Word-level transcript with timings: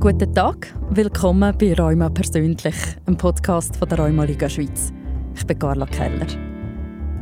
Guten 0.00 0.34
Tag, 0.34 0.74
willkommen 0.88 1.54
bei 1.58 1.74
Rheuma 1.74 2.08
persönlich, 2.08 2.74
einem 3.04 3.18
Podcast 3.18 3.76
von 3.76 3.86
der 3.86 3.98
Rheuma 3.98 4.24
Liga 4.24 4.48
Schweiz. 4.48 4.94
Ich 5.34 5.46
bin 5.46 5.58
Carla 5.58 5.84
Keller. 5.84 6.26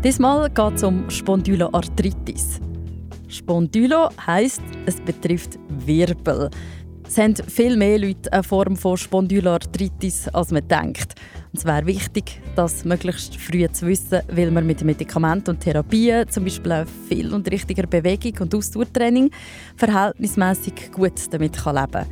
Diesmal 0.04 0.48
geht 0.48 0.74
es 0.76 0.84
um 0.84 1.10
Spondyloarthritis. 1.10 2.60
Spondylo 3.26 4.10
heisst, 4.24 4.62
es 4.86 5.00
betrifft 5.00 5.58
Wirbel. 5.68 6.50
Es 7.04 7.18
haben 7.18 7.34
viel 7.34 7.76
mehr 7.76 7.98
Leute 7.98 8.32
eine 8.32 8.44
Form 8.44 8.76
von 8.76 8.96
Spondyloarthritis, 8.96 10.28
als 10.28 10.52
man 10.52 10.68
denkt. 10.68 11.16
Und 11.52 11.58
es 11.58 11.64
wäre 11.64 11.84
wichtig, 11.84 12.40
das 12.54 12.84
möglichst 12.84 13.34
früh 13.38 13.66
zu 13.72 13.88
wissen, 13.88 14.20
weil 14.30 14.52
man 14.52 14.64
mit 14.64 14.84
Medikamenten 14.84 15.50
und 15.50 15.60
Therapien, 15.60 16.28
zum 16.28 16.44
Beispiel 16.44 16.86
viel 17.08 17.34
und 17.34 17.50
richtiger 17.50 17.88
Bewegung 17.88 18.34
und 18.42 18.54
Ausdauertraining, 18.54 19.32
verhältnismäßig 19.74 20.92
gut 20.92 21.14
damit 21.32 21.56
leben 21.56 21.90
kann. 21.90 22.06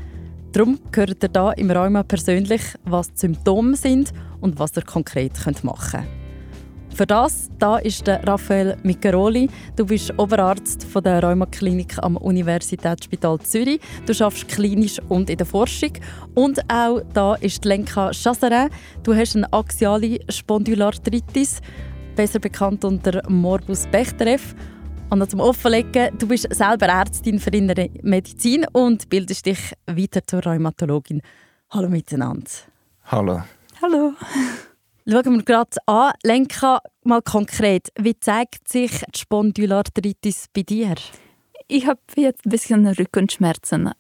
Darum 0.56 0.78
gehört 0.91 1.23
ihr 1.23 1.28
hier 1.34 1.59
im 1.59 1.70
Rheuma 1.70 2.02
persönlich, 2.02 2.62
was 2.87 3.12
die 3.12 3.19
Symptome 3.19 3.77
sind 3.77 4.10
und 4.41 4.59
was 4.59 4.74
ihr 4.74 4.84
konkret 4.84 5.34
machen 5.62 6.01
könnt. 6.01 6.97
Für 6.97 7.05
das 7.05 7.51
da 7.59 7.77
ist 7.77 8.06
der 8.06 8.27
Raphael 8.27 8.78
Micaroli. 8.83 9.50
Du 9.77 9.84
bist 9.84 10.19
Oberarzt 10.19 10.84
von 10.84 11.05
der 11.05 11.23
Rheumaklinik 11.23 11.98
am 12.02 12.16
Universitätsspital 12.16 13.38
Zürich. 13.41 13.80
Du 14.06 14.14
arbeitest 14.14 14.48
klinisch 14.48 14.98
und 15.11 15.28
in 15.28 15.37
der 15.37 15.45
Forschung. 15.45 15.92
Und 16.34 16.59
auch 16.73 17.02
da 17.12 17.34
ist 17.34 17.66
Lenka 17.66 18.12
Chasserin. 18.12 18.70
Du 19.02 19.14
hast 19.14 19.36
eine 19.36 19.52
axiale 19.52 20.20
Spondylarthritis, 20.30 21.61
besser 22.14 22.38
bekannt 22.38 22.83
unter 22.83 23.23
Morbus 23.28 23.86
Bechterew. 23.88 24.41
Und 25.09 25.20
noch 25.20 25.28
zum 25.28 25.38
Offenlegen, 25.38 26.19
du 26.19 26.27
bist 26.27 26.52
selber 26.52 26.87
Ärztin 26.87 27.38
für 27.38 27.51
innere 27.51 27.91
Medizin 28.02 28.66
und 28.73 29.09
bildest 29.09 29.47
dich 29.47 29.72
weiter 29.86 30.20
zur 30.27 30.42
Rheumatologin. 30.42 31.22
Hallo 31.70 31.89
miteinander. 31.89 32.50
Hallo. 33.05 33.42
Hallo. 33.81 34.14
Schauen 35.08 35.36
wir 35.36 35.42
gerade 35.44 35.77
an. 35.86 36.12
Lenka, 36.25 36.81
mal 37.05 37.22
konkret, 37.22 37.89
wie 37.97 38.19
zeigt 38.19 38.66
sich 38.69 38.91
die 39.14 39.19
Spondylarthritis 39.20 40.47
bei 40.53 40.62
dir? 40.62 40.97
Ich 41.69 41.86
habe 41.86 42.00
jetzt 42.16 42.44
ein 42.44 42.50
bisschen 42.50 42.86
Rückenschmerzen. 42.86 43.92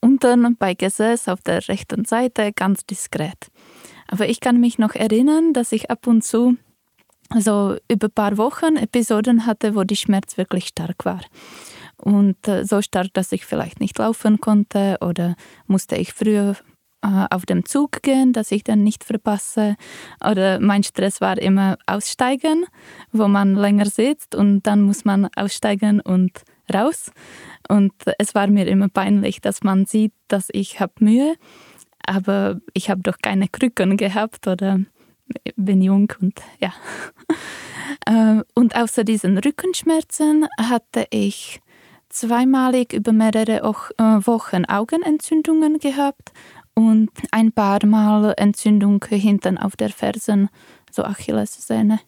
Unten 0.00 0.56
bei 0.56 0.74
Gesäß 0.74 1.28
auf 1.28 1.42
der 1.42 1.66
rechten 1.66 2.04
Seite 2.04 2.52
ganz 2.52 2.86
diskret. 2.86 3.48
Aber 4.06 4.28
ich 4.28 4.38
kann 4.38 4.60
mich 4.60 4.78
noch 4.78 4.94
erinnern, 4.94 5.52
dass 5.52 5.72
ich 5.72 5.90
ab 5.90 6.06
und 6.06 6.22
zu 6.22 6.56
also 7.30 7.76
über 7.90 8.08
ein 8.08 8.12
paar 8.12 8.36
Wochen 8.36 8.76
Episoden 8.76 9.46
hatte, 9.46 9.74
wo 9.74 9.84
die 9.84 9.96
Schmerz 9.96 10.36
wirklich 10.36 10.68
stark 10.68 11.04
war. 11.04 11.20
Und 11.96 12.48
äh, 12.48 12.64
so 12.64 12.82
stark, 12.82 13.08
dass 13.14 13.32
ich 13.32 13.44
vielleicht 13.44 13.80
nicht 13.80 13.98
laufen 13.98 14.40
konnte 14.40 14.98
oder 15.00 15.36
musste 15.66 15.96
ich 15.96 16.12
früher 16.12 16.56
äh, 17.02 17.26
auf 17.30 17.46
dem 17.46 17.64
Zug 17.64 18.02
gehen, 18.02 18.32
dass 18.32 18.50
ich 18.50 18.64
dann 18.64 18.82
nicht 18.82 19.04
verpasse. 19.04 19.76
Oder 20.24 20.58
mein 20.60 20.82
Stress 20.82 21.20
war 21.20 21.38
immer 21.38 21.76
aussteigen, 21.86 22.64
wo 23.12 23.28
man 23.28 23.54
länger 23.54 23.86
sitzt 23.86 24.34
und 24.34 24.62
dann 24.62 24.82
muss 24.82 25.04
man 25.04 25.28
aussteigen 25.36 26.00
und 26.00 26.42
raus. 26.72 27.12
Und 27.68 27.92
es 28.18 28.34
war 28.34 28.46
mir 28.46 28.66
immer 28.66 28.88
peinlich, 28.88 29.40
dass 29.40 29.62
man 29.62 29.86
sieht, 29.86 30.12
dass 30.28 30.48
ich 30.50 30.80
habe 30.80 30.92
Mühe, 31.00 31.34
aber 32.06 32.60
ich 32.72 32.90
habe 32.90 33.02
doch 33.02 33.18
keine 33.22 33.48
Krücken 33.48 33.96
gehabt 33.96 34.46
oder 34.46 34.80
bin 35.56 35.82
jung 35.82 36.12
und 36.20 36.40
ja. 36.60 36.72
Äh, 38.06 38.42
und 38.54 38.76
außer 38.76 39.04
diesen 39.04 39.38
Rückenschmerzen 39.38 40.46
hatte 40.58 41.06
ich 41.10 41.60
zweimalig 42.08 42.92
über 42.92 43.12
mehrere 43.12 43.60
äh, 43.60 44.02
Wochen 44.26 44.64
Augenentzündungen 44.64 45.78
gehabt 45.78 46.32
und 46.74 47.10
ein 47.30 47.52
paar 47.52 47.84
Mal 47.84 48.34
Entzündung 48.36 49.04
hinten 49.08 49.58
auf 49.58 49.76
der 49.76 49.90
Fersen, 49.90 50.48
so 50.90 51.04
Achillessehne. 51.04 52.00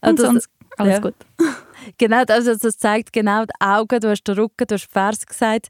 Und 0.00 0.20
also 0.20 0.26
sonst 0.26 0.48
alles 0.76 0.94
ja. 0.94 1.00
gut. 1.00 1.14
Genau, 1.98 2.22
also 2.26 2.56
das 2.56 2.78
zeigt 2.78 3.12
genau 3.12 3.44
die 3.44 3.52
Augen, 3.60 4.00
du 4.00 4.08
hast 4.08 4.24
den 4.24 4.36
Rücken, 4.36 4.66
du 4.66 4.74
hast 4.74 4.86
die 4.86 4.92
Ferse 4.92 5.26
gesagt. 5.26 5.68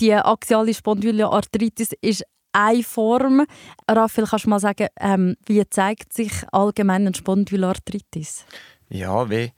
Die 0.00 0.12
axiale 0.12 0.74
Spondyloarthritis 0.74 1.90
ist 2.00 2.24
eine 2.52 2.82
Form. 2.82 3.46
Raphael, 3.88 4.26
kannst 4.26 4.44
du 4.44 4.50
mal 4.50 4.60
sagen, 4.60 4.88
ähm, 5.00 5.36
wie 5.46 5.68
zeigt 5.68 6.12
sich 6.12 6.32
allgemein 6.52 7.06
eine 7.06 7.14
Spondylarthritis? 7.14 8.44
Ja, 8.88 9.28
wie 9.30 9.52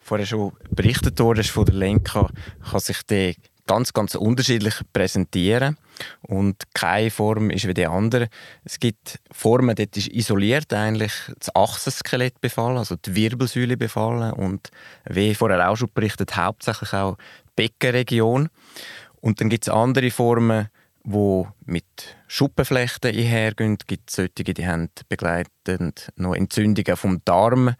vorher 0.00 0.26
schon 0.26 0.52
berichtet 0.70 1.18
wurde 1.20 1.44
von 1.44 1.64
der 1.64 1.74
Lenka, 1.74 2.28
kann 2.70 2.80
sich 2.80 3.02
die 3.04 3.36
ganz, 3.66 3.92
ganz 3.92 4.16
unterschiedlich 4.16 4.74
präsentieren 4.92 5.76
und 6.22 6.56
keine 6.74 7.10
Form 7.10 7.50
ist 7.50 7.68
wie 7.68 7.74
die 7.74 7.86
andere. 7.86 8.28
Es 8.64 8.80
gibt 8.80 9.20
Formen, 9.30 9.76
dort 9.76 9.96
ist 9.96 10.08
isoliert 10.08 10.72
eigentlich 10.72 11.12
das 11.38 11.54
Achsenskelett 11.54 12.40
befallen, 12.40 12.78
also 12.78 12.96
die 12.96 13.14
Wirbelsäule 13.14 13.76
befallen 13.76 14.32
und 14.32 14.70
wie 15.08 15.36
vorher 15.36 15.70
auch 15.70 15.76
schon 15.76 15.90
berichtet, 15.94 16.36
hauptsächlich 16.36 16.92
auch 16.94 17.16
die 17.16 17.68
Beckenregion. 17.68 18.48
Und 19.20 19.40
dann 19.40 19.50
gibt 19.50 19.68
es 19.68 19.72
andere 19.72 20.10
Formen, 20.10 20.68
wo 21.04 21.48
mit 21.64 22.16
Schuppenflechten 22.26 23.14
einhergehen. 23.16 23.76
Es 23.80 23.86
gibt 23.86 24.10
solche, 24.10 24.44
die 24.44 24.66
haben 24.66 24.90
begleitend 25.08 26.10
noch 26.16 26.34
Entzündungen 26.34 26.96
vom 26.96 27.24
Darm. 27.24 27.74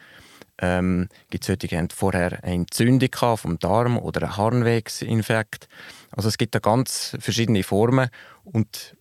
Ähm, 0.58 1.08
gibt 1.30 1.44
solche, 1.44 1.68
die 1.68 1.76
haben 1.76 1.88
vorher 1.90 2.42
eine 2.42 2.54
Entzündung 2.54 3.36
vom 3.36 3.58
Darm 3.58 3.98
oder 3.98 4.22
einen 4.22 4.36
Harnwegsinfekt. 4.36 5.68
Also 6.10 6.28
es 6.28 6.38
gibt 6.38 6.54
da 6.54 6.58
ganz 6.58 7.16
verschiedene 7.18 7.62
Formen 7.62 8.08
und 8.44 8.96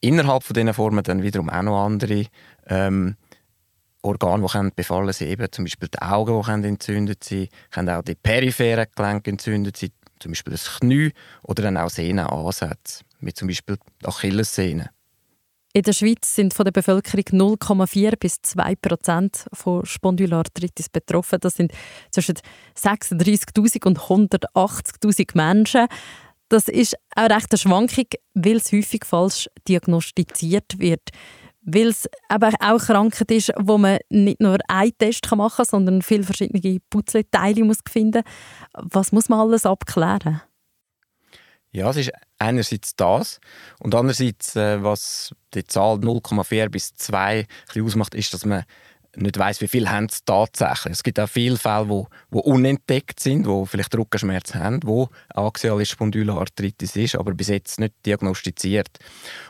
innerhalb 0.00 0.42
von 0.42 0.54
diesen 0.54 0.74
Formen 0.74 1.04
dann 1.04 1.22
wiederum 1.22 1.50
auch 1.50 1.62
noch 1.62 1.84
andere 1.84 2.26
ähm, 2.66 3.16
Organe, 4.02 4.44
die 4.44 4.74
befallen 4.74 5.12
sind, 5.12 5.28
eben 5.28 5.52
zum 5.52 5.64
Beispiel 5.64 5.88
die 5.88 6.02
Augen, 6.02 6.62
die 6.62 6.68
entzündet 6.68 7.22
sein, 7.22 7.48
können 7.70 7.90
auch 7.90 8.02
die 8.02 8.16
peripheren 8.16 8.86
Gelenke 8.96 9.30
entzündet 9.30 9.76
sein, 9.76 9.90
zum 10.18 10.32
Beispiel 10.32 10.52
das 10.52 10.80
Knie 10.80 11.12
oder 11.44 11.62
dann 11.62 11.76
auch 11.76 11.90
Sehnenansätze 11.90 13.04
wie 13.22 13.32
zum 13.32 13.48
Beispiel 13.48 13.78
Achillessehne. 14.04 14.90
In 15.74 15.82
der 15.82 15.94
Schweiz 15.94 16.34
sind 16.34 16.52
von 16.52 16.64
der 16.64 16.72
Bevölkerung 16.72 17.24
0,4 17.56 18.18
bis 18.18 18.42
2 18.42 18.76
Prozent 18.76 19.46
von 19.54 19.86
Spondylarthritis 19.86 20.90
betroffen. 20.90 21.38
Das 21.40 21.54
sind 21.54 21.72
zwischen 22.10 22.34
36.000 22.78 23.86
und 23.86 23.98
180.000 23.98 25.30
Menschen. 25.34 25.86
Das 26.50 26.68
ist 26.68 26.94
eine 27.16 27.34
rechte 27.34 27.56
Schwankung, 27.56 28.04
weil 28.34 28.56
es 28.56 28.70
häufig 28.70 29.06
falsch 29.06 29.48
diagnostiziert 29.66 30.78
wird. 30.78 31.08
Weil 31.62 31.88
es 31.88 32.06
eben 32.30 32.54
auch 32.60 32.78
Krankheit 32.78 33.30
ist, 33.30 33.52
wo 33.58 33.78
man 33.78 33.98
nicht 34.10 34.40
nur 34.40 34.58
einen 34.68 34.98
Test 34.98 35.30
machen 35.34 35.56
kann, 35.56 35.64
sondern 35.64 36.02
viele 36.02 36.24
verschiedene 36.24 36.80
Putzleteile 36.90 37.64
muss 37.64 37.78
finden 37.88 38.24
Was 38.74 39.12
muss 39.12 39.30
man 39.30 39.40
alles 39.40 39.64
abklären? 39.64 40.42
Ja, 41.70 41.88
es 41.88 41.96
ist 41.96 42.12
einerseits 42.42 42.96
das 42.96 43.40
und 43.78 43.94
andererseits, 43.94 44.56
äh, 44.56 44.82
was 44.82 45.34
die 45.54 45.64
Zahl 45.64 45.98
0,4 45.98 46.68
bis 46.68 46.94
2 46.94 47.46
ausmacht, 47.80 48.14
ist, 48.14 48.34
dass 48.34 48.44
man 48.44 48.64
nicht 49.16 49.38
weiß, 49.38 49.60
wie 49.60 49.68
viel 49.68 49.90
haben 49.90 50.06
es 50.06 50.24
tatsächlich. 50.24 50.92
Es 50.92 51.02
gibt 51.02 51.20
auch 51.20 51.28
viele 51.28 51.58
Fälle, 51.58 51.88
wo, 51.88 52.08
wo 52.30 52.40
unentdeckt 52.40 53.20
sind, 53.20 53.46
wo 53.46 53.66
vielleicht 53.66 53.94
Rückenschmerzen 53.94 54.60
haben, 54.60 54.80
wo 54.84 55.10
axiale 55.34 55.84
Spondylarthritis 55.84 56.96
ist, 56.96 57.16
aber 57.16 57.34
bis 57.34 57.48
jetzt 57.48 57.78
nicht 57.78 57.94
diagnostiziert. 58.06 58.88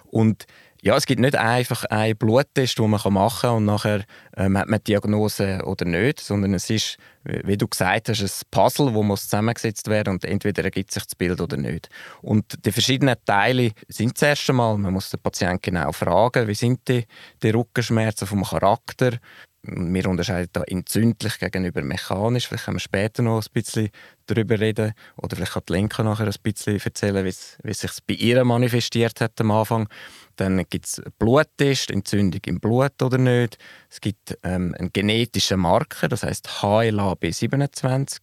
Und 0.04 0.46
ja, 0.84 0.96
es 0.96 1.06
gibt 1.06 1.20
nicht 1.20 1.36
einfach 1.36 1.84
einen 1.84 2.16
Bluttest, 2.16 2.76
den 2.76 2.90
man 2.90 3.00
machen 3.12 3.40
kann 3.48 3.56
und 3.58 3.64
nachher 3.66 4.04
ähm, 4.36 4.58
hat 4.58 4.68
man 4.68 4.80
die 4.80 4.92
Diagnose 4.92 5.60
oder 5.64 5.84
nicht, 5.84 6.18
sondern 6.18 6.54
es 6.54 6.68
ist, 6.70 6.96
wie 7.22 7.56
du 7.56 7.68
gesagt 7.68 8.08
hast, 8.08 8.20
ein 8.20 8.48
Puzzle, 8.50 8.92
wo 8.92 9.04
muss 9.04 9.22
zusammengesetzt 9.22 9.86
werden 9.86 10.14
und 10.14 10.24
entweder 10.24 10.64
ergibt 10.64 10.90
sich 10.90 11.04
das 11.04 11.14
Bild 11.14 11.40
oder 11.40 11.56
nicht. 11.56 11.88
Und 12.20 12.66
die 12.66 12.72
verschiedenen 12.72 13.14
Teile 13.24 13.70
sind 13.86 14.20
das 14.20 14.22
erste 14.22 14.52
Mal, 14.52 14.76
man 14.76 14.92
muss 14.92 15.10
den 15.10 15.20
Patienten 15.20 15.60
genau 15.62 15.92
fragen, 15.92 16.48
wie 16.48 16.54
sind 16.54 16.80
die, 16.88 17.06
die 17.44 17.50
Rückenschmerzen 17.50 18.26
vom 18.26 18.42
Charakter, 18.42 19.18
wir 19.64 20.08
unterscheiden 20.08 20.50
da 20.52 20.62
entzündlich 20.64 21.38
gegenüber 21.38 21.82
mechanisch. 21.82 22.48
Vielleicht 22.48 22.64
können 22.64 22.76
wir 22.76 22.80
später 22.80 23.22
noch 23.22 23.40
ein 23.40 23.52
bisschen 23.52 23.90
darüber 24.26 24.58
reden. 24.58 24.92
Oder 25.16 25.36
vielleicht 25.36 25.52
kann 25.52 25.62
die 25.68 25.72
Lenka 25.72 26.02
nachher 26.02 26.26
ein 26.26 26.34
bisschen 26.42 26.80
erzählen, 26.80 27.24
wie 27.24 27.28
es, 27.28 27.80
sich 27.80 27.90
bei 28.06 28.14
ihr 28.14 28.44
manifestiert 28.44 29.20
hat 29.20 29.40
am 29.40 29.52
Anfang. 29.52 29.88
Dann 30.34 30.64
gibt 30.68 30.86
es 30.86 31.02
Bluttest, 31.18 31.92
Entzündung 31.92 32.40
im 32.46 32.58
Blut 32.58 33.00
oder 33.00 33.18
nicht. 33.18 33.56
Es 33.88 34.00
gibt 34.00 34.36
ähm, 34.42 34.74
einen 34.76 34.92
genetischen 34.92 35.60
Marker, 35.60 36.08
das 36.08 36.24
heißt 36.24 36.48
HLA-B27, 36.60 38.16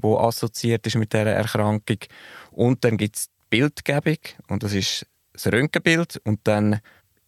wo 0.00 0.16
assoziiert 0.18 0.86
ist 0.86 0.96
mit 0.96 1.12
dieser 1.12 1.26
Erkrankung. 1.26 1.98
Und 2.52 2.84
dann 2.84 2.96
gibt 2.96 3.16
es 3.16 3.26
Bildgebung 3.50 4.18
und 4.48 4.62
das 4.62 4.72
ist 4.72 5.06
das 5.32 5.52
Röntgenbild 5.52 6.20
und 6.24 6.40
dann 6.44 6.80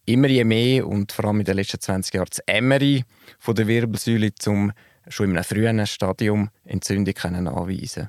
immer 0.07 0.29
je 0.29 0.45
mehr 0.45 0.87
und 0.87 1.13
vor 1.13 1.27
allem 1.27 1.41
in 1.41 1.47
den 1.47 1.57
letzten 1.57 1.81
20 1.81 2.15
Jahren 2.15 2.29
das 2.31 2.63
MRI 2.63 3.05
von 3.39 3.55
der 3.55 3.67
Wirbelsäule, 3.67 4.31
um 4.47 4.73
schon 5.09 5.31
in 5.31 5.37
einem 5.37 5.45
frühen 5.45 5.87
Stadium 5.87 6.51
Entzündung 6.65 7.15
können 7.15 7.49
anweisen 7.49 8.09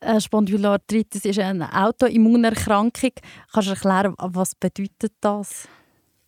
äh, 0.00 0.20
Spondyloarthritis 0.20 1.24
ist 1.24 1.38
eine 1.38 1.72
Autoimmunerkrankung. 1.72 3.12
Kannst 3.52 3.68
du 3.68 3.72
erklären, 3.72 4.14
was 4.18 4.54
bedeutet 4.54 5.12
das? 5.20 5.68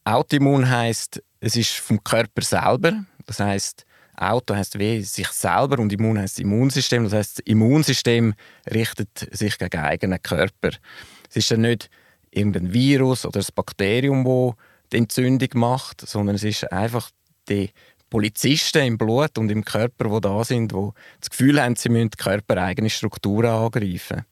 Autoimmun 0.05 0.69
heißt, 0.69 1.23
es 1.41 1.57
ist 1.57 1.77
vom 1.77 2.03
Körper 2.03 2.43
selber. 2.43 3.05
Das 3.27 3.41
heißt, 3.41 3.85
Auto 4.17 4.55
heißt 4.55 4.79
wie 4.79 5.03
sich 5.03 5.29
selber 5.29 5.79
und 5.79 5.93
Immun 5.93 6.19
heißt 6.19 6.41
Immunsystem. 6.41 7.05
Das 7.05 7.13
heißt, 7.13 7.39
das 7.39 7.47
Immunsystem 7.47 8.35
richtet 8.73 9.29
sich 9.33 9.59
gegen 9.59 9.81
eigenen 9.81 10.21
Körper. 10.23 10.71
Es 11.29 11.37
ist 11.37 11.51
dann 11.51 11.61
nicht 11.63 11.89
irgendein 12.31 12.73
Virus 12.73 13.25
oder 13.25 13.41
ein 13.41 13.47
Bakterium, 13.55 14.25
das 14.25 14.55
die 14.93 14.99
Entzündung 14.99 15.49
macht, 15.55 16.01
sondern 16.07 16.37
es 16.37 16.45
ist 16.45 16.73
einfach 16.73 17.11
die 17.49 17.71
Polizisten 18.11 18.85
im 18.85 18.99
Blut 18.99 19.37
und 19.39 19.51
im 19.51 19.65
Körper, 19.65 20.09
die 20.09 20.21
da 20.21 20.45
sind, 20.45 20.73
die 20.73 20.89
das 21.21 21.31
Gefühl 21.31 21.61
haben, 21.61 21.77
sie 21.77 21.91
müssen 21.91 22.11
körpereigene 22.11 22.91
Strukturen 22.91 23.51
angreifen. 23.51 24.25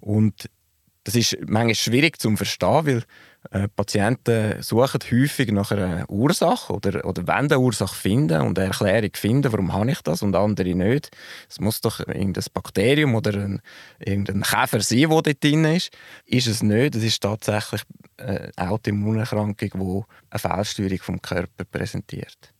Und 0.00 0.50
das 1.04 1.14
ist 1.14 1.36
manchmal 1.46 1.74
schwierig 1.74 2.20
zu 2.20 2.34
verstehen, 2.36 2.86
weil 2.86 3.04
äh, 3.50 3.68
Patienten 3.68 4.62
suchen 4.62 5.00
häufig 5.10 5.50
nach 5.50 5.72
einer 5.72 6.08
Ursache 6.08 6.72
oder, 6.72 7.04
oder 7.04 7.26
wollen 7.26 7.50
eine 7.50 7.58
Ursache 7.58 7.94
finden 7.94 8.40
und 8.42 8.58
eine 8.58 8.68
Erklärung 8.68 9.10
finden, 9.14 9.52
warum 9.52 9.72
habe 9.72 9.90
ich 9.90 10.00
das 10.02 10.22
und 10.22 10.36
andere 10.36 10.74
nicht. 10.74 11.10
Es 11.48 11.58
muss 11.58 11.80
doch 11.80 12.00
irgendein 12.00 12.44
Bakterium 12.54 13.14
oder 13.14 13.34
ein, 13.34 13.60
irgendein 13.98 14.42
Käfer 14.42 14.80
sein, 14.80 15.08
der 15.08 15.08
dort 15.08 15.44
drin 15.44 15.64
ist. 15.64 15.90
Ist 16.24 16.46
es 16.46 16.62
nicht. 16.62 16.94
Es 16.94 17.02
ist 17.02 17.22
tatsächlich 17.22 17.82
äh, 18.18 18.50
eine 18.56 18.70
Autoimmunerkrankung, 18.70 19.56
die 19.56 20.04
eine 20.30 20.38
Fehlsteuerung 20.38 20.98
vom 20.98 21.20
Körper 21.20 21.64
präsentiert. 21.64 22.51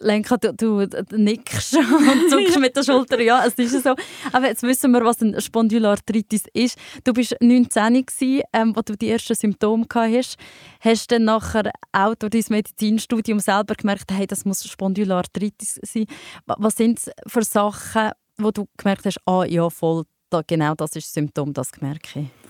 Lenka, 0.00 0.36
du, 0.36 0.52
du 0.52 0.88
nickst 1.16 1.74
und 1.76 2.30
zuckst 2.30 2.58
mit 2.58 2.76
der 2.76 2.82
Schulter. 2.82 3.20
Ja, 3.20 3.44
es 3.46 3.54
ist 3.54 3.82
so. 3.82 3.94
Aber 4.32 4.46
jetzt 4.46 4.62
wissen 4.62 4.90
wir, 4.92 5.04
was 5.04 5.22
eine 5.22 5.40
Spondylarthritis 5.40 6.44
ist. 6.54 6.78
Du 7.04 7.12
bist 7.12 7.36
19 7.40 8.06
gewesen, 8.06 8.42
ähm, 8.52 8.72
als 8.74 8.84
du 8.86 8.96
die 8.96 9.10
ersten 9.10 9.34
Symptome 9.34 9.86
gehabt 9.86 10.14
hast. 10.14 10.36
Hast 10.80 11.10
du 11.10 11.16
dann 11.16 11.24
nachher 11.24 11.70
auch 11.92 12.14
durch 12.14 12.30
dein 12.30 12.44
Medizinstudium 12.48 13.38
selber 13.38 13.74
gemerkt, 13.74 14.10
hey, 14.12 14.26
das 14.26 14.44
muss 14.44 14.64
Spondylarthritis 14.64 15.78
sein? 15.82 16.06
Was 16.46 16.76
sind 16.76 16.98
es 16.98 17.10
für 17.26 17.42
Sachen, 17.42 18.10
wo 18.38 18.50
du 18.50 18.66
gemerkt 18.76 19.04
hast, 19.04 19.20
ah 19.26 19.44
ja, 19.44 19.68
voll, 19.70 20.04
da, 20.30 20.42
genau 20.46 20.74
das 20.74 20.96
ist 20.96 21.06
das 21.06 21.12
Symptom, 21.12 21.52
das 21.52 21.70
merke 21.80 22.20
ich? 22.20 22.41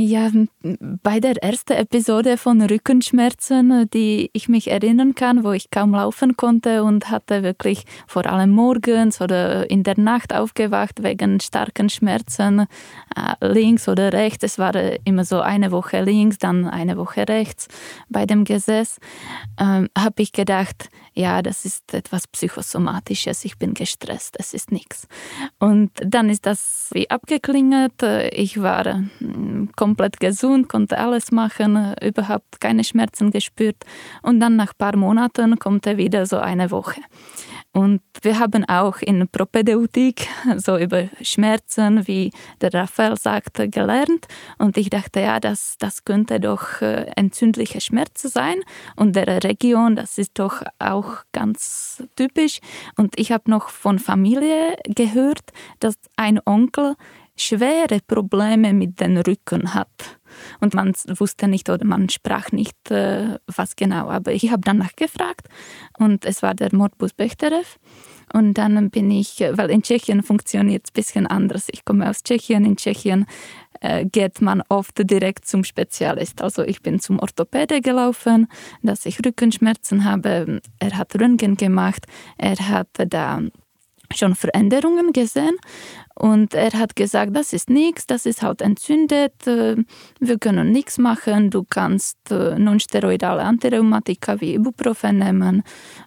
Ja, 0.00 0.30
bei 1.02 1.18
der 1.18 1.42
ersten 1.42 1.72
Episode 1.72 2.36
von 2.36 2.62
Rückenschmerzen, 2.62 3.90
die 3.90 4.30
ich 4.32 4.48
mich 4.48 4.70
erinnern 4.70 5.16
kann, 5.16 5.42
wo 5.42 5.50
ich 5.50 5.72
kaum 5.72 5.90
laufen 5.90 6.36
konnte 6.36 6.84
und 6.84 7.10
hatte 7.10 7.42
wirklich 7.42 7.82
vor 8.06 8.24
allem 8.26 8.50
morgens 8.50 9.20
oder 9.20 9.68
in 9.68 9.82
der 9.82 9.98
Nacht 9.98 10.32
aufgewacht 10.32 11.02
wegen 11.02 11.40
starken 11.40 11.88
Schmerzen, 11.88 12.60
äh, 12.60 13.34
links 13.40 13.88
oder 13.88 14.12
rechts. 14.12 14.44
Es 14.44 14.56
war 14.56 14.72
immer 15.04 15.24
so 15.24 15.40
eine 15.40 15.72
Woche 15.72 16.00
links, 16.04 16.38
dann 16.38 16.68
eine 16.68 16.96
Woche 16.96 17.26
rechts 17.28 17.66
bei 18.08 18.24
dem 18.24 18.44
Gesäß. 18.44 18.98
Ähm, 19.58 19.88
Habe 19.98 20.22
ich 20.22 20.30
gedacht, 20.30 20.90
ja, 21.14 21.42
das 21.42 21.64
ist 21.64 21.92
etwas 21.92 22.28
Psychosomatisches, 22.28 23.44
ich 23.44 23.58
bin 23.58 23.74
gestresst, 23.74 24.36
es 24.38 24.54
ist 24.54 24.70
nichts. 24.70 25.08
Und 25.58 25.90
dann 25.98 26.30
ist 26.30 26.46
das 26.46 26.90
wie 26.92 27.10
abgeklingelt. 27.10 28.00
Ich 28.30 28.62
war 28.62 28.84
hm, 29.18 29.70
komplett 29.88 30.20
gesund, 30.20 30.68
konnte 30.68 30.98
alles 30.98 31.32
machen, 31.32 31.94
überhaupt 32.02 32.60
keine 32.60 32.84
Schmerzen 32.84 33.30
gespürt. 33.30 33.76
Und 34.22 34.38
dann 34.38 34.56
nach 34.56 34.72
ein 34.72 34.76
paar 34.76 34.96
Monaten 34.96 35.58
kommt 35.58 35.86
er 35.86 35.96
wieder 35.96 36.26
so 36.26 36.36
eine 36.36 36.70
Woche. 36.70 37.00
Und 37.72 38.02
wir 38.20 38.38
haben 38.38 38.64
auch 38.68 38.98
in 39.00 39.28
Propedeutik 39.28 40.28
so 40.56 40.76
über 40.76 41.08
Schmerzen, 41.22 42.06
wie 42.06 42.32
der 42.60 42.74
Raphael 42.74 43.16
sagte, 43.16 43.70
gelernt. 43.70 44.26
Und 44.58 44.76
ich 44.76 44.90
dachte, 44.90 45.20
ja, 45.20 45.40
das, 45.40 45.76
das 45.78 46.04
könnte 46.04 46.38
doch 46.38 46.82
äh, 46.82 47.06
entzündliche 47.16 47.80
Schmerzen 47.80 48.28
sein. 48.28 48.56
Und 48.94 49.16
der 49.16 49.42
Region, 49.42 49.96
das 49.96 50.18
ist 50.18 50.38
doch 50.38 50.62
auch 50.78 51.22
ganz 51.32 52.02
typisch. 52.14 52.60
Und 52.96 53.18
ich 53.18 53.32
habe 53.32 53.50
noch 53.50 53.70
von 53.70 53.98
Familie 53.98 54.76
gehört, 54.84 55.52
dass 55.80 55.94
ein 56.16 56.40
Onkel 56.44 56.94
schwere 57.38 58.00
Probleme 58.06 58.72
mit 58.72 59.00
den 59.00 59.16
Rücken 59.18 59.74
hat. 59.74 60.18
Und 60.60 60.74
man 60.74 60.92
wusste 61.08 61.48
nicht 61.48 61.68
oder 61.70 61.84
man 61.84 62.08
sprach 62.08 62.52
nicht, 62.52 62.90
äh, 62.90 63.38
was 63.46 63.76
genau. 63.76 64.08
Aber 64.08 64.32
ich 64.32 64.50
habe 64.50 64.60
dann 64.60 64.78
nachgefragt 64.78 65.48
und 65.98 66.24
es 66.24 66.42
war 66.42 66.54
der 66.54 66.74
Morbus 66.74 67.12
Bechterew. 67.14 67.64
Und 68.32 68.54
dann 68.54 68.90
bin 68.90 69.10
ich, 69.10 69.40
weil 69.52 69.70
in 69.70 69.82
Tschechien 69.82 70.22
funktioniert 70.22 70.84
es 70.84 70.90
ein 70.90 70.94
bisschen 70.94 71.26
anders. 71.26 71.68
Ich 71.72 71.84
komme 71.84 72.10
aus 72.10 72.22
Tschechien. 72.22 72.64
In 72.66 72.76
Tschechien 72.76 73.26
äh, 73.80 74.04
geht 74.04 74.42
man 74.42 74.62
oft 74.68 74.98
direkt 75.10 75.46
zum 75.46 75.64
Spezialist. 75.64 76.42
Also 76.42 76.62
ich 76.62 76.82
bin 76.82 77.00
zum 77.00 77.18
Orthopäde 77.20 77.80
gelaufen, 77.80 78.48
dass 78.82 79.06
ich 79.06 79.24
Rückenschmerzen 79.24 80.04
habe. 80.04 80.60
Er 80.78 80.98
hat 80.98 81.18
Röntgen 81.18 81.56
gemacht. 81.56 82.06
Er 82.36 82.56
hat 82.68 82.88
da 83.08 83.40
schon 84.14 84.34
Veränderungen 84.34 85.12
gesehen 85.12 85.56
und 86.14 86.54
er 86.54 86.72
hat 86.72 86.96
gesagt, 86.96 87.36
das 87.36 87.52
ist 87.52 87.70
nichts, 87.70 88.06
das 88.06 88.26
ist 88.26 88.42
halt 88.42 88.60
entzündet, 88.60 89.46
äh, 89.46 89.76
wir 90.18 90.38
können 90.38 90.72
nichts 90.72 90.98
machen, 90.98 91.50
du 91.50 91.64
kannst 91.68 92.18
äh, 92.30 92.58
nonsteroidale 92.58 93.42
Antirheumatika 93.42 94.40
wie 94.40 94.54
Ibuprofen 94.54 95.18
nehmen 95.18 95.62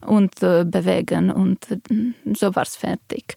und 0.06 0.42
äh, 0.44 0.66
bewegen 0.66 1.32
und 1.32 1.66
so 2.34 2.56
war 2.56 2.64
es 2.64 2.76
fertig. 2.76 3.36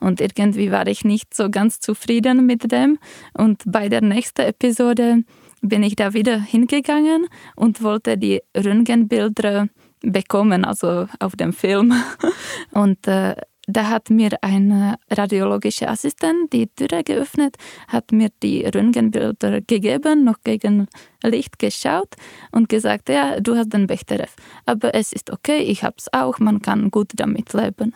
Und 0.00 0.20
irgendwie 0.20 0.70
war 0.70 0.86
ich 0.86 1.04
nicht 1.04 1.34
so 1.34 1.50
ganz 1.50 1.80
zufrieden 1.80 2.46
mit 2.46 2.72
dem 2.72 2.98
und 3.34 3.62
bei 3.66 3.88
der 3.88 4.02
nächsten 4.02 4.42
Episode 4.42 5.22
bin 5.62 5.82
ich 5.82 5.96
da 5.96 6.12
wieder 6.12 6.40
hingegangen 6.40 7.26
und 7.54 7.82
wollte 7.82 8.18
die 8.18 8.40
Röntgenbilder 8.56 9.68
bekommen, 10.00 10.64
also 10.64 11.08
auf 11.18 11.36
dem 11.36 11.52
Film. 11.52 11.92
Und 12.72 13.06
äh, 13.06 13.34
da 13.66 13.88
hat 13.88 14.10
mir 14.10 14.30
ein 14.42 14.96
radiologischer 15.10 15.90
Assistent 15.90 16.52
die 16.52 16.68
Türe 16.68 17.02
geöffnet, 17.02 17.56
hat 17.88 18.12
mir 18.12 18.30
die 18.42 18.64
Röntgenbilder 18.64 19.60
gegeben, 19.60 20.24
noch 20.24 20.40
gegen 20.44 20.86
Licht 21.22 21.58
geschaut 21.58 22.14
und 22.52 22.68
gesagt, 22.68 23.08
ja, 23.08 23.40
du 23.40 23.56
hast 23.56 23.72
den 23.72 23.88
Bechterew. 23.88 24.28
Aber 24.66 24.94
es 24.94 25.12
ist 25.12 25.32
okay, 25.32 25.58
ich 25.58 25.82
habe 25.82 25.96
es 25.98 26.12
auch, 26.12 26.38
man 26.38 26.62
kann 26.62 26.90
gut 26.90 27.10
damit 27.16 27.52
leben. 27.52 27.94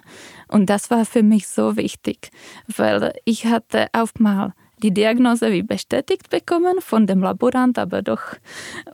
Und 0.49 0.69
das 0.69 0.91
war 0.91 1.05
für 1.05 1.23
mich 1.23 1.47
so 1.47 1.77
wichtig, 1.77 2.31
weil 2.67 3.13
ich 3.25 3.47
hatte 3.47 3.87
auch 3.93 4.11
mal 4.19 4.53
die 4.83 4.93
Diagnose 4.93 5.53
wie 5.53 5.63
bestätigt 5.63 6.31
bekommen 6.31 6.81
von 6.81 7.07
dem 7.07 7.21
Laborant, 7.21 7.79
aber 7.79 8.03
doch. 8.03 8.23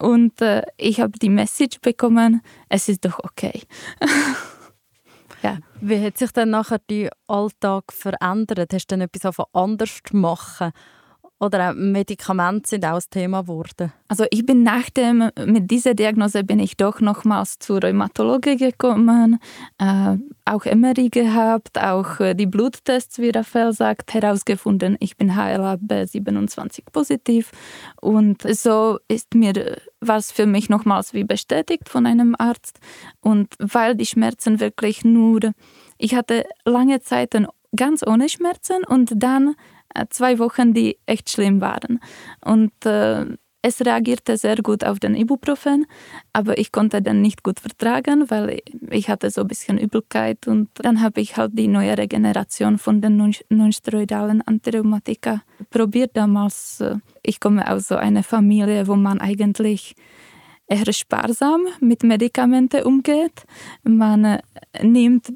Und 0.00 0.42
äh, 0.42 0.62
ich 0.76 1.00
habe 1.00 1.18
die 1.18 1.30
Message 1.30 1.80
bekommen, 1.80 2.42
es 2.68 2.88
ist 2.88 3.04
doch 3.04 3.20
okay. 3.20 3.62
Wie 5.80 6.04
hat 6.04 6.18
sich 6.18 6.32
dann 6.32 6.50
nachher 6.50 6.80
dein 6.86 7.10
Alltag 7.26 7.92
verändert? 7.92 8.72
Hast 8.72 8.90
du 8.90 8.96
dann 8.96 9.08
etwas 9.08 9.38
anders 9.52 10.00
machen? 10.12 10.72
Oder 11.38 11.70
auch 11.70 11.74
Medikamente 11.74 12.70
sind 12.70 12.86
auch 12.86 12.94
ein 12.94 13.02
Thema 13.10 13.42
geworden? 13.42 13.92
Also 14.08 14.24
ich 14.30 14.46
bin 14.46 14.62
nach 14.62 14.88
dem, 14.88 15.30
mit 15.44 15.70
dieser 15.70 15.92
Diagnose 15.92 16.44
bin 16.44 16.58
ich 16.58 16.78
doch 16.78 17.00
nochmals 17.00 17.58
zur 17.58 17.82
Rheumatologie 17.82 18.56
gekommen, 18.56 19.38
äh, 19.78 20.16
auch 20.46 20.64
MRI 20.64 21.10
gehabt, 21.10 21.78
auch 21.78 22.20
äh, 22.20 22.34
die 22.34 22.46
Bluttests, 22.46 23.18
wie 23.18 23.30
Raphael 23.30 23.74
sagt, 23.74 24.14
herausgefunden, 24.14 24.96
ich 25.00 25.18
bin 25.18 25.36
HLA-B 25.36 26.06
27 26.06 26.86
positiv. 26.90 27.50
Und 28.00 28.42
so 28.42 28.98
ist 29.08 29.34
mir 29.34 29.76
was 30.00 30.32
für 30.32 30.46
mich 30.46 30.70
nochmals 30.70 31.12
wie 31.12 31.24
bestätigt 31.24 31.90
von 31.90 32.06
einem 32.06 32.34
Arzt. 32.38 32.80
Und 33.20 33.54
weil 33.58 33.94
die 33.94 34.06
Schmerzen 34.06 34.58
wirklich 34.60 35.04
nur, 35.04 35.40
ich 35.98 36.14
hatte 36.14 36.46
lange 36.64 37.00
Zeit 37.00 37.34
ganz 37.74 38.06
ohne 38.06 38.28
Schmerzen 38.28 38.84
und 38.84 39.12
dann 39.16 39.54
zwei 40.10 40.38
Wochen, 40.38 40.74
die 40.74 40.98
echt 41.06 41.30
schlimm 41.30 41.60
waren. 41.60 42.00
Und 42.44 42.72
äh, 42.84 43.26
es 43.68 43.84
reagierte 43.84 44.36
sehr 44.36 44.56
gut 44.62 44.84
auf 44.84 45.00
den 45.00 45.16
Ibuprofen, 45.16 45.86
aber 46.32 46.56
ich 46.56 46.70
konnte 46.70 47.02
den 47.02 47.20
nicht 47.20 47.42
gut 47.42 47.58
vertragen, 47.58 48.30
weil 48.30 48.60
ich 48.90 49.08
hatte 49.08 49.28
so 49.28 49.40
ein 49.40 49.48
bisschen 49.48 49.76
Übelkeit 49.76 50.46
und 50.46 50.68
dann 50.74 51.00
habe 51.00 51.20
ich 51.20 51.36
halt 51.36 51.58
die 51.58 51.66
neuere 51.66 52.06
Generation 52.06 52.78
von 52.78 53.00
den 53.00 53.34
nonsteroidalen 53.48 54.40
Antirheumatika 54.42 55.42
probiert 55.70 56.16
damals. 56.16 56.80
Äh, 56.80 56.98
ich 57.24 57.40
komme 57.40 57.68
aus 57.68 57.88
so 57.88 57.96
einer 57.96 58.22
Familie, 58.22 58.86
wo 58.86 58.94
man 58.94 59.20
eigentlich 59.20 59.96
eher 60.68 60.92
sparsam 60.92 61.66
mit 61.80 62.04
Medikamenten 62.04 62.84
umgeht. 62.84 63.46
Man 63.82 64.24
äh, 64.24 64.40
nimmt 64.82 65.32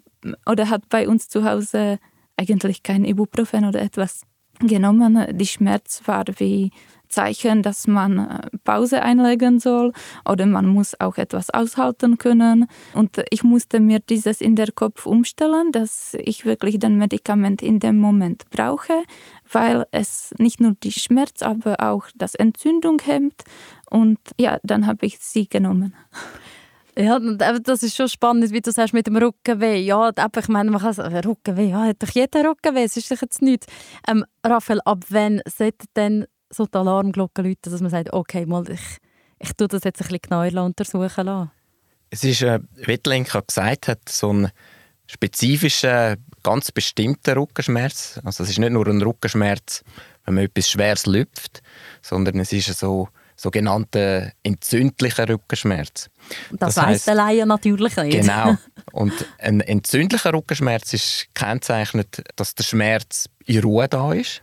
oder 0.46 0.70
hat 0.70 0.88
bei 0.88 1.08
uns 1.08 1.28
zu 1.28 1.44
Hause 1.44 1.98
eigentlich 2.36 2.84
kein 2.84 3.04
Ibuprofen 3.04 3.64
oder 3.64 3.82
etwas 3.82 4.22
genommen. 4.60 5.26
Die 5.36 5.46
Schmerz 5.46 6.02
war 6.06 6.24
wie 6.38 6.70
Zeichen, 7.10 7.62
dass 7.62 7.86
man 7.86 8.18
äh, 8.18 8.56
Pause 8.64 9.02
einlegen 9.02 9.58
soll 9.58 9.92
oder 10.24 10.46
man 10.46 10.66
muss 10.66 10.98
auch 10.98 11.18
etwas 11.18 11.50
aushalten 11.50 12.16
können. 12.16 12.66
Und 12.94 13.22
ich 13.30 13.42
musste 13.42 13.80
mir 13.80 13.98
dieses 14.00 14.40
in 14.40 14.56
der 14.56 14.72
Kopf 14.72 15.06
umstellen, 15.06 15.72
dass 15.72 16.14
ich 16.14 16.44
wirklich 16.44 16.78
den 16.78 16.96
Medikament 16.96 17.62
in 17.62 17.80
dem 17.80 17.98
Moment 17.98 18.48
brauche, 18.50 19.02
weil 19.50 19.86
es 19.90 20.32
nicht 20.38 20.60
nur 20.60 20.76
die 20.82 20.92
Schmerz, 20.92 21.42
aber 21.42 21.80
auch 21.80 22.04
das 22.14 22.34
Entzündung 22.34 23.02
hemmt. 23.04 23.42
Und 23.90 24.18
ja, 24.38 24.58
dann 24.62 24.86
habe 24.86 25.04
ich 25.04 25.18
sie 25.18 25.48
genommen. 25.48 25.94
Ja, 27.00 27.18
das 27.18 27.82
ist 27.82 27.96
schon 27.96 28.08
spannend, 28.08 28.52
wie 28.52 28.60
du 28.60 28.70
sagst 28.72 28.92
mit 28.92 29.06
dem 29.06 29.16
Rückenweh. 29.16 29.80
Ja, 29.80 30.10
ich 30.10 30.48
meine, 30.48 30.70
man 30.70 30.82
kann 30.82 30.92
sagen, 30.92 31.16
Rückenweh, 31.16 31.70
ja, 31.70 31.84
hat 31.84 32.02
doch 32.02 32.10
jeder 32.10 32.44
Rückenweh, 32.44 32.84
es 32.84 32.96
ist 32.96 33.10
doch 33.10 33.22
jetzt 33.22 33.40
nichts. 33.40 33.66
Ähm, 34.06 34.24
Raphael, 34.44 34.80
ab 34.84 35.04
wann 35.08 35.40
sollte 35.46 35.86
denn 35.96 36.26
so 36.50 36.66
die 36.66 36.76
Alarmglocke 36.76 37.40
läuten, 37.40 37.72
dass 37.72 37.80
man 37.80 37.90
sagt, 37.90 38.12
okay, 38.12 38.44
mal, 38.44 38.68
ich, 38.68 38.98
ich 39.38 39.52
tue 39.54 39.68
das 39.68 39.84
jetzt 39.84 40.02
ein 40.02 40.08
bisschen 40.08 40.20
genauer 40.20 40.64
untersuchen 40.64 41.24
lassen? 41.24 41.50
Es 42.10 42.22
ist, 42.22 42.42
äh, 42.42 42.60
wie 42.74 43.00
Lenka 43.06 43.40
gesagt 43.40 43.88
hat, 43.88 44.06
so 44.08 44.32
ein 44.32 44.50
spezifischer, 45.06 46.16
ganz 46.42 46.70
bestimmter 46.70 47.36
Rückenschmerz. 47.36 48.20
Also 48.24 48.44
es 48.44 48.50
ist 48.50 48.58
nicht 48.58 48.72
nur 48.72 48.86
ein 48.86 49.00
Rückenschmerz, 49.00 49.84
wenn 50.26 50.34
man 50.34 50.44
etwas 50.44 50.68
Schweres 50.68 51.06
lüpft, 51.06 51.62
sondern 52.02 52.38
es 52.40 52.52
ist 52.52 52.78
so 52.78 53.08
sogenannter 53.40 54.32
entzündlicher 54.42 55.26
Rückenschmerz. 55.26 56.10
Das, 56.50 56.74
das 56.74 56.84
weiss 56.84 57.04
der 57.06 57.14
Laie 57.14 57.46
natürlich 57.46 57.96
nicht. 57.96 58.20
Genau. 58.20 58.56
Und 58.92 59.12
ein 59.38 59.60
entzündlicher 59.62 60.34
Rückenschmerz 60.34 60.92
ist 60.92 61.28
kennzeichnet, 61.34 62.22
dass 62.36 62.54
der 62.54 62.64
Schmerz 62.64 63.30
in 63.46 63.62
Ruhe 63.62 63.88
da 63.88 64.12
ist. 64.12 64.42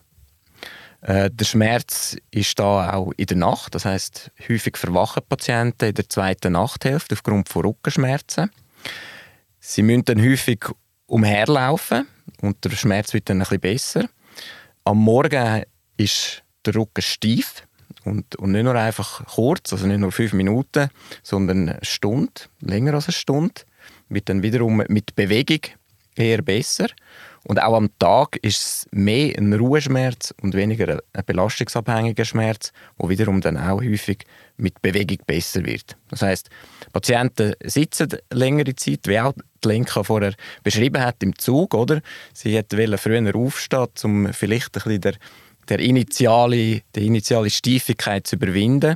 Äh, 1.02 1.30
der 1.32 1.46
Schmerz 1.46 2.18
ist 2.32 2.58
da 2.58 2.94
auch 2.94 3.12
in 3.18 3.28
der 3.28 3.38
Nacht, 3.38 3.76
das 3.76 3.86
heißt 3.86 4.32
häufig 4.50 4.78
verwachen 4.78 5.22
Patienten 5.30 5.86
in 5.86 5.94
der 5.94 6.10
zweiten 6.10 6.54
Nachthälfte 6.54 7.14
aufgrund 7.14 7.50
von 7.50 7.66
Rückenschmerzen. 7.66 8.50
Sie 9.60 9.84
müssen 9.84 10.06
dann 10.06 10.22
häufig 10.22 10.66
umherlaufen 11.06 12.08
und 12.42 12.66
der 12.66 12.72
Schmerz 12.72 13.14
wird 13.14 13.30
dann 13.30 13.38
ein 13.38 13.40
bisschen 13.42 13.60
besser. 13.60 14.10
Am 14.86 14.98
Morgen 14.98 15.64
ist 15.98 16.42
der 16.66 16.76
Rücken 16.76 17.02
steif 17.02 17.67
und, 18.08 18.36
und 18.38 18.52
nicht 18.52 18.64
nur 18.64 18.76
einfach 18.76 19.26
kurz, 19.26 19.74
also 19.74 19.86
nicht 19.86 20.00
nur 20.00 20.12
fünf 20.12 20.34
Minuten, 20.34 20.90
sondern 21.24 21.70
eine 21.70 21.80
Stunde, 21.82 22.32
länger 22.62 22.94
als 22.94 23.08
eine 23.08 23.14
Stunde. 23.14 23.62
Wird 24.10 24.30
dann 24.30 24.42
wiederum 24.42 24.84
mit 24.88 25.16
Bewegung 25.16 25.60
eher 26.16 26.42
besser. 26.42 26.88
Und 27.44 27.62
auch 27.62 27.76
am 27.76 27.90
Tag 27.98 28.36
ist 28.42 28.62
es 28.62 28.88
mehr 28.92 29.38
ein 29.38 29.54
Ruheschmerz 29.54 30.34
und 30.42 30.54
weniger 30.54 31.00
ein 31.14 31.26
belastungsabhängiger 31.26 32.26
Schmerz, 32.26 32.74
wo 32.98 33.08
wiederum 33.08 33.40
dann 33.40 33.58
auch 33.58 33.80
häufig 33.82 34.26
mit 34.58 34.82
Bewegung 34.82 35.20
besser 35.26 35.64
wird. 35.66 35.96
Das 36.10 36.24
heißt, 36.24 36.50
Patienten 36.92 37.54
sitzen 37.64 38.10
längere 38.34 38.76
Zeit, 38.76 39.08
wie 39.08 39.20
auch 39.20 39.34
die 39.64 39.68
Lenka 39.68 40.04
vorher 40.04 40.34
beschrieben 40.64 41.02
hat, 41.02 41.24
im 41.24 41.38
Zug, 41.38 41.74
oder? 41.74 42.02
Sie 42.34 42.56
hätten 42.56 42.98
früher 42.98 43.36
aufstehen, 43.36 43.88
um 44.04 44.34
vielleicht 44.34 44.76
ein 44.78 45.00
bisschen 45.00 45.18
der 45.70 45.80
initiale, 45.80 46.82
die 46.96 47.06
initiale 47.06 47.50
Steifigkeit 47.50 48.28
zu 48.28 48.36
überwinden. 48.36 48.96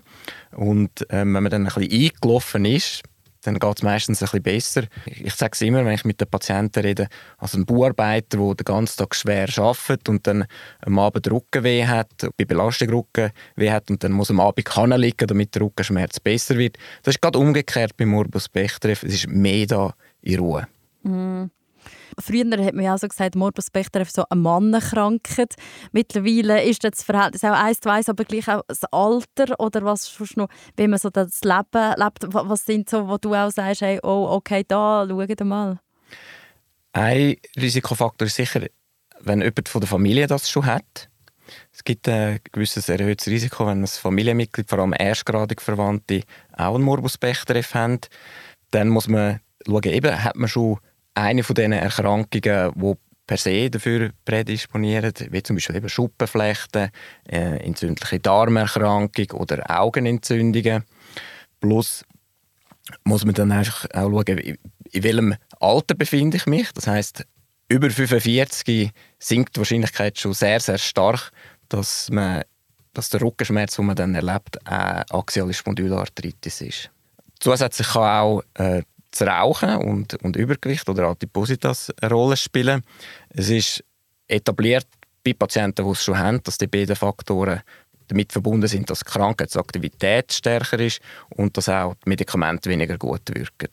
Und 0.56 1.06
ähm, 1.10 1.34
wenn 1.34 1.44
man 1.44 1.50
dann 1.50 1.68
ein 1.68 1.74
bisschen 1.74 2.12
eingelaufen 2.13 2.66
ist, 2.66 3.04
dann 3.44 3.58
geht 3.58 3.78
es 3.78 3.84
meistens 3.84 4.22
ein 4.22 4.25
bisschen 4.25 4.44
besser. 4.44 4.84
Ich 5.06 5.34
sage 5.34 5.51
es 5.54 5.62
immer, 5.62 5.84
wenn 5.84 5.94
ich 5.94 6.06
mit 6.06 6.22
den 6.22 6.28
Patienten 6.28 6.82
rede, 6.82 7.08
also 7.38 7.58
ein 7.58 7.66
Bauarbeiter, 7.66 8.38
der 8.38 8.56
den 8.56 8.63
ganzen 8.63 8.98
Tag 8.98 9.16
schwer 9.16 9.48
arbeitet 9.58 10.10
und 10.10 10.28
dann 10.28 10.46
am 10.82 11.00
Abend 11.00 11.30
Rückenweh 11.30 11.88
hat, 11.88 12.12
bei 12.38 12.46
Belastung 12.46 12.90
Rückenweh 12.90 13.72
hat 13.72 13.90
und 13.90 14.04
dann 14.04 14.12
muss 14.12 14.30
am 14.30 14.40
Abend 14.40 14.66
kann 14.66 14.92
liegen, 14.92 15.28
damit 15.28 15.56
der 15.56 15.63
Rückenschmerz 15.63 16.20
besser 16.20 16.58
wird. 16.58 16.78
Das 17.04 17.16
ist 17.16 17.22
gerade 17.22 17.40
umgekehrt 17.40 17.98
beim 17.98 18.10
Morbus 18.10 18.48
Bechterew. 18.48 18.92
Es 18.92 19.04
ist 19.04 19.28
mehr 19.28 19.66
da 19.66 19.94
in 20.22 20.40
Ruhe. 20.40 20.68
Mm. 21.04 21.46
Früher 22.20 22.46
hat 22.65 22.74
man 22.74 22.84
ja 22.84 22.96
auch 22.96 23.00
so 23.00 23.08
gesagt, 23.08 23.36
Morbus 23.36 23.70
Bechterew 23.70 24.06
so 24.08 24.24
eine 24.30 24.41
Mannenkrankheit. 24.41 25.56
Mittlerweile 25.91 26.63
ist 26.63 26.84
das 26.84 27.03
Verhältnis 27.03 27.44
auch 27.44 27.51
eins 27.51 27.80
zu 27.80 27.91
eins, 27.91 28.10
aber 28.10 28.24
gleich 28.24 28.48
auch 28.50 28.63
das 28.68 28.84
Alter 28.91 29.60
oder 29.60 29.84
was 29.84 30.20
noch, 30.36 30.50
wie 30.77 30.88
man 30.88 31.00
so 31.00 31.10
das 31.10 31.41
Leben 31.41 31.94
lebt. 31.98 32.34
Was 32.34 32.65
sind 32.65 32.89
so, 32.89 33.08
wo 33.08 33.18
du 33.18 33.34
auch 33.34 33.51
sagst, 33.51 33.82
hey, 33.82 34.00
oh, 34.03 34.27
okay, 34.32 34.63
da, 34.68 35.06
schau 35.08 35.46
mal. 35.46 35.80
Ein 36.94 37.38
Risikofaktor 37.58 38.27
ist 38.27 38.36
sicher, 38.36 38.68
wenn 39.22 39.41
jemand 39.41 39.70
von 39.70 39.82
der 39.82 39.88
Familie 39.88 40.27
das 40.27 40.50
schon 40.50 40.65
hat. 40.65 41.10
Es 41.72 41.84
gibt 41.84 42.08
ein 42.08 42.39
gewisses 42.51 42.89
erhöhtes 42.89 43.27
Risiko, 43.27 43.65
wenn 43.65 43.84
ein 43.84 43.88
Familienmitglied, 43.88 44.70
vor 44.70 44.80
allem 44.80 44.94
erstgradig 44.94 45.62
Verwandte, 45.62 46.24
auch 46.53 46.75
einen 46.75 46.84
Morbus 46.84 47.18
Bechterew 47.18 47.63
haben. 47.74 48.00
Dann 48.72 48.89
muss 48.89 49.08
man 49.08 49.39
schauen, 49.65 49.84
eben, 49.84 50.24
hat 50.24 50.36
man 50.36 50.50
schon 50.50 50.80
eine 51.13 51.44
von 51.44 51.56
diesen 51.56 51.74
Erkrankungen, 51.74 52.27
die 52.75 52.96
per 53.27 53.38
se 53.38 53.70
dafür 53.70 54.12
prädisponieren, 54.25 55.13
wie 55.30 55.44
zum 55.44 55.56
Beispiel 55.56 55.77
eben 55.77 55.89
Schuppenflechten, 55.89 56.89
äh, 57.30 57.58
entzündliche 57.65 58.20
Darmerkrankung 58.20 59.32
oder 59.32 59.63
Augenentzündungen. 59.70 60.84
Plus 61.60 62.03
muss 63.03 63.24
man 63.24 63.34
dann 63.34 63.51
einfach 63.51 63.86
auch 63.94 64.10
schauen, 64.10 64.38
in 64.38 65.03
welchem 65.03 65.36
Alter 65.60 65.96
befinde 65.96 66.38
ich 66.38 66.46
mich. 66.46 66.72
Das 66.74 66.88
heißt, 66.88 67.25
über 67.70 67.89
45 67.89 68.91
sinkt 69.20 69.56
die 69.56 69.60
Wahrscheinlichkeit 69.60 70.20
schon 70.20 70.34
sehr, 70.34 70.60
sehr 70.60 70.77
stark, 70.77 71.32
dass, 71.70 72.10
man, 72.10 72.44
dass 72.94 73.10
der 73.10 73.22
Rückenschmerz, 73.22 73.77
den 73.77 73.86
man 73.86 73.96
dann 73.96 74.15
erlebt, 74.15 74.58
eine 74.68 75.06
axiale 75.10 75.53
Spondylarthritis 75.53 76.62
ist. 76.62 76.91
Zusätzlich 77.39 77.88
kann 77.88 78.03
auch 78.03 78.44
äh, 78.56 78.84
das 79.12 79.27
Rauchen 79.27 79.75
und, 79.77 80.15
und 80.24 80.36
Übergewicht 80.36 80.88
oder 80.89 81.10
Adipositas 81.10 81.91
eine 82.01 82.13
Rolle 82.13 82.38
spielen. 82.38 82.84
Es 83.30 83.50
ist 83.50 83.84
etabliert 84.27 84.88
bei 85.24 85.34
Patienten, 85.34 85.86
die 85.86 85.91
es 85.91 86.03
schon 86.03 86.18
haben, 86.18 86.41
dass 86.44 86.58
die 86.58 86.68
beiden 86.68 86.96
Faktoren 86.96 87.62
damit 88.08 88.32
verbunden 88.32 88.68
sind, 88.68 88.89
dass 88.89 89.00
die 89.00 89.12
Krankheitsaktivität 89.12 90.34
stärker 90.34 90.80
ist 90.80 91.01
und 91.30 91.56
dass 91.56 91.70
auch 91.70 91.96
die 91.96 92.10
Medikamente 92.10 92.70
weniger 92.70 92.98
gut 92.98 93.22
wirken. 93.34 93.70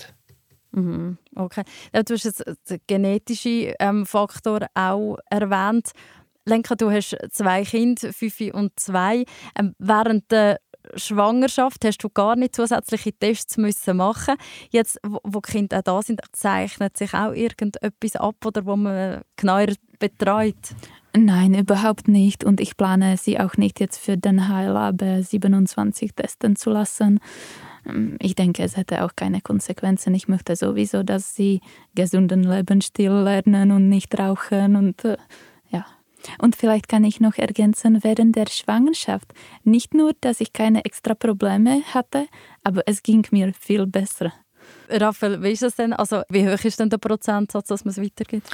Mhm, 0.73 1.19
okay. 1.35 1.65
Du 1.93 2.15
hast 2.15 2.25
jetzt 2.25 2.45
den 2.69 2.81
genetischen 2.87 3.73
ähm, 3.81 4.07
Faktor 4.07 4.67
auch 4.75 5.19
erwähnt. 5.31 5.93
Lenka, 6.45 6.75
du 6.75 6.91
hast 6.91 7.17
zwei 7.31 7.65
Kinder, 7.65 8.13
fünf 8.13 8.41
und 8.53 8.79
zwei. 8.79 9.25
Ähm, 9.59 9.75
während 9.79 10.31
der 10.31 10.61
Schwangerschaft 10.95 11.85
hast 11.85 11.99
du 11.99 12.09
gar 12.09 12.37
nicht 12.37 12.55
zusätzliche 12.55 13.13
Tests 13.13 13.57
müssen 13.57 13.97
machen. 13.97 14.35
Jetzt, 14.71 14.99
wo, 15.03 15.41
die 15.41 15.53
Kinder 15.53 15.79
auch 15.79 15.83
da 15.83 16.03
sind, 16.03 16.21
zeichnet 16.33 16.97
sich 16.97 17.15
auch 17.15 17.33
irgendetwas 17.33 18.17
ab 18.17 18.45
oder 18.45 18.65
wo 18.67 18.77
man 18.77 19.23
genauer 19.37 19.69
betreut? 19.99 20.55
Nein, 21.17 21.55
überhaupt 21.55 22.09
nicht. 22.09 22.45
Und 22.45 22.61
ich 22.61 22.77
plane 22.77 23.17
sie 23.17 23.41
auch 23.41 23.57
nicht 23.57 23.81
jetzt 23.81 23.99
für 23.99 24.17
den 24.17 24.49
HLAB 24.49 25.25
27 25.25 26.15
testen 26.15 26.57
zu 26.57 26.71
lassen. 26.71 27.21
Ich 28.19 28.35
denke, 28.35 28.63
es 28.63 28.77
hätte 28.77 29.05
auch 29.05 29.13
keine 29.17 29.41
Konsequenzen. 29.41 30.15
Ich 30.15 30.29
möchte 30.29 30.55
sowieso, 30.57 31.03
dass 31.03 31.35
sie 31.35 31.61
gesunden 31.95 32.43
Lebensstil 32.43 33.11
lernen 33.11 33.73
und 33.73 33.89
nicht 33.89 34.19
rauchen 34.19 34.77
und 34.77 35.05
äh, 35.05 35.17
und 36.41 36.57
vielleicht 36.57 36.89
kann 36.89 37.05
ich 37.05 37.21
noch 37.21 37.37
ergänzen, 37.37 38.03
während 38.03 38.37
der 38.37 38.47
Schwangerschaft 38.49 39.33
nicht 39.65 39.95
nur, 39.95 40.13
dass 40.21 40.41
ich 40.41 40.53
keine 40.53 40.85
extra 40.85 41.15
Probleme 41.15 41.83
hatte, 41.95 42.27
aber 42.65 42.83
es 42.87 43.03
ging 43.03 43.27
mir 43.31 43.53
viel 43.59 43.87
besser. 43.87 44.33
Raphael, 44.91 45.43
wie 45.43 45.53
ist 45.53 45.63
das 45.63 45.77
denn? 45.77 45.93
Also, 45.93 46.23
wie 46.29 46.49
hoch 46.49 46.65
ist 46.65 46.81
denn 46.81 46.91
der 46.91 46.99
Prozentsatz, 46.99 47.69
dass 47.69 47.85
man 47.85 47.93
es 47.93 48.01
weitergibt? 48.01 48.49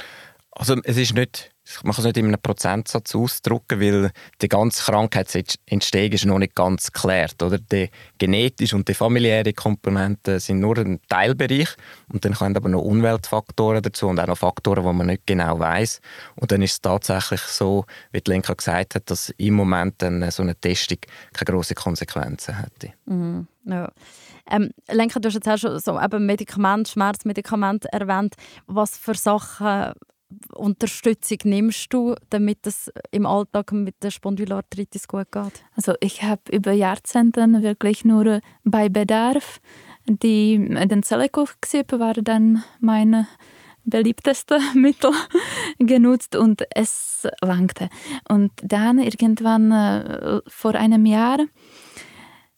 Also 0.57 0.77
es 0.85 0.95
ist 0.95 1.13
nicht, 1.13 1.51
man 1.83 1.93
kann 1.93 2.01
es 2.01 2.05
nicht 2.05 2.17
in 2.17 2.27
einem 2.27 2.41
Prozentsatz 2.41 3.13
ausdrücken, 3.13 3.81
weil 3.81 4.11
die 4.41 4.47
ganze 4.47 4.83
Krankheitsentstehung 4.83 6.11
ist 6.13 6.25
noch 6.25 6.39
nicht 6.39 6.55
ganz 6.55 6.93
geklärt. 6.93 7.43
Oder? 7.43 7.57
Die 7.57 7.89
genetische 8.17 8.77
und 8.77 8.87
die 8.87 8.93
familiäre 8.93 9.51
Komponenten 9.51 10.39
sind 10.39 10.61
nur 10.61 10.77
ein 10.77 11.01
Teilbereich 11.09 11.67
und 12.07 12.23
dann 12.23 12.35
kommen 12.35 12.55
aber 12.55 12.69
noch 12.69 12.83
Umweltfaktoren 12.83 13.83
dazu 13.83 14.07
und 14.07 14.17
auch 14.17 14.27
noch 14.27 14.37
Faktoren, 14.37 14.85
die 14.85 14.93
man 14.93 15.07
nicht 15.07 15.27
genau 15.27 15.59
weiß. 15.59 15.99
Und 16.37 16.53
dann 16.53 16.61
ist 16.61 16.71
es 16.71 16.81
tatsächlich 16.81 17.41
so, 17.41 17.83
wie 18.13 18.21
die 18.21 18.31
Lenka 18.31 18.53
gesagt 18.53 18.95
hat, 18.95 19.09
dass 19.09 19.31
im 19.31 19.55
Moment 19.55 19.95
dann 19.97 20.31
so 20.31 20.41
eine 20.41 20.55
Testung 20.55 20.99
keine 21.33 21.51
grossen 21.51 21.75
Konsequenzen 21.75 22.57
hätte. 22.57 22.93
Mhm. 23.07 23.47
Ja. 23.65 23.91
Ähm, 24.49 24.69
Lenka, 24.89 25.19
du 25.19 25.27
hast 25.27 25.33
jetzt 25.33 25.49
auch 25.49 25.57
schon 25.57 25.79
so 25.79 25.99
eben 25.99 26.25
Medikament, 26.25 26.87
Schmerzmedikamente 26.87 27.91
erwähnt. 27.91 28.35
Was 28.67 28.97
für 28.97 29.15
Sachen 29.15 29.91
Unterstützung 30.53 31.37
nimmst 31.43 31.93
du, 31.93 32.15
damit 32.29 32.65
es 32.65 32.91
im 33.11 33.25
Alltag 33.25 33.71
mit 33.71 33.95
der 34.03 34.11
Spondylarthritis 34.11 35.07
gut 35.07 35.31
geht? 35.31 35.63
Also 35.75 35.93
ich 35.99 36.23
habe 36.23 36.41
über 36.51 36.71
Jahrzehnte 36.71 37.45
wirklich 37.61 38.05
nur 38.05 38.41
bei 38.63 38.89
Bedarf 38.89 39.61
die 40.07 40.57
den 40.57 41.03
Zellekov 41.03 41.57
war 41.91 42.13
dann 42.13 42.63
mein 42.79 43.27
beliebteste 43.83 44.59
Mittel 44.73 45.11
genutzt 45.79 46.35
und 46.35 46.63
es 46.71 47.27
langte. 47.41 47.89
Und 48.29 48.51
dann 48.63 48.99
irgendwann 48.99 49.71
äh, 49.71 50.41
vor 50.47 50.75
einem 50.75 51.05
Jahr 51.05 51.39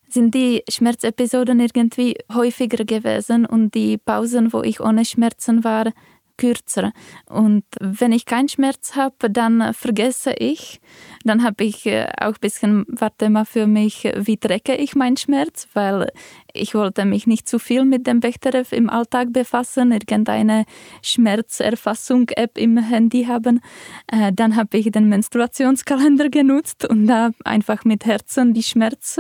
sind 0.09 0.33
die 0.33 0.63
Schmerzepisoden 0.69 1.59
irgendwie 1.59 2.15
häufiger 2.33 2.86
gewesen 2.86 3.45
und 3.45 3.75
die 3.75 3.97
Pausen, 3.97 4.53
wo 4.53 4.62
ich 4.62 4.79
ohne 4.79 5.03
Schmerzen 5.03 5.65
war, 5.65 5.91
kürzer. 6.38 6.91
Und 7.29 7.63
wenn 7.79 8.12
ich 8.12 8.25
keinen 8.25 8.50
Schmerz 8.50 8.96
habe, 8.96 9.29
dann 9.29 9.74
vergesse 9.74 10.34
ich. 10.34 10.79
Dann 11.24 11.44
habe 11.44 11.63
ich 11.63 11.86
äh, 11.86 12.08
auch 12.20 12.34
ein 12.34 12.41
bisschen, 12.41 12.86
warte 12.88 13.29
mal 13.29 13.46
für 13.46 13.67
mich, 13.67 14.10
wie 14.15 14.38
trecke 14.38 14.75
ich 14.75 14.96
meinen 14.96 15.17
Schmerz, 15.17 15.67
weil 15.74 16.12
ich 16.53 16.74
wollte 16.74 17.06
mich 17.06 17.27
nicht 17.27 17.48
zu 17.48 17.60
viel 17.60 17.86
mit 17.86 18.08
dem 18.08 18.20
Bechterew 18.20 18.65
im 18.72 18.89
Alltag 18.89 19.34
befassen, 19.34 19.91
irgendeine 19.91 20.65
Schmerzerfassung-App 21.01 22.58
im 22.58 22.77
Handy 22.77 23.25
haben. 23.25 23.62
Äh, 24.08 24.32
dann 24.34 24.56
habe 24.56 24.77
ich 24.77 24.91
den 24.91 25.10
Menstruationskalender 25.10 26.29
genutzt 26.29 26.86
und 26.88 27.08
da 27.08 27.32
einfach 27.44 27.84
mit 27.84 28.06
Herzen 28.06 28.53
die 28.53 28.63
Schmerz 28.63 29.20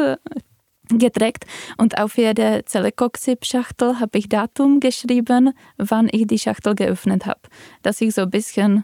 geträgt. 0.89 1.45
Und 1.77 1.97
auf 1.97 2.17
jede 2.17 2.63
Zellekokzip-Schachtel 2.65 3.99
habe 3.99 4.17
ich 4.17 4.29
Datum 4.29 4.79
geschrieben, 4.79 5.53
wann 5.77 6.09
ich 6.11 6.27
die 6.27 6.39
Schachtel 6.39 6.75
geöffnet 6.75 7.25
habe, 7.25 7.41
dass 7.81 8.01
ich 8.01 8.13
so 8.13 8.21
ein 8.23 8.29
bisschen 8.29 8.83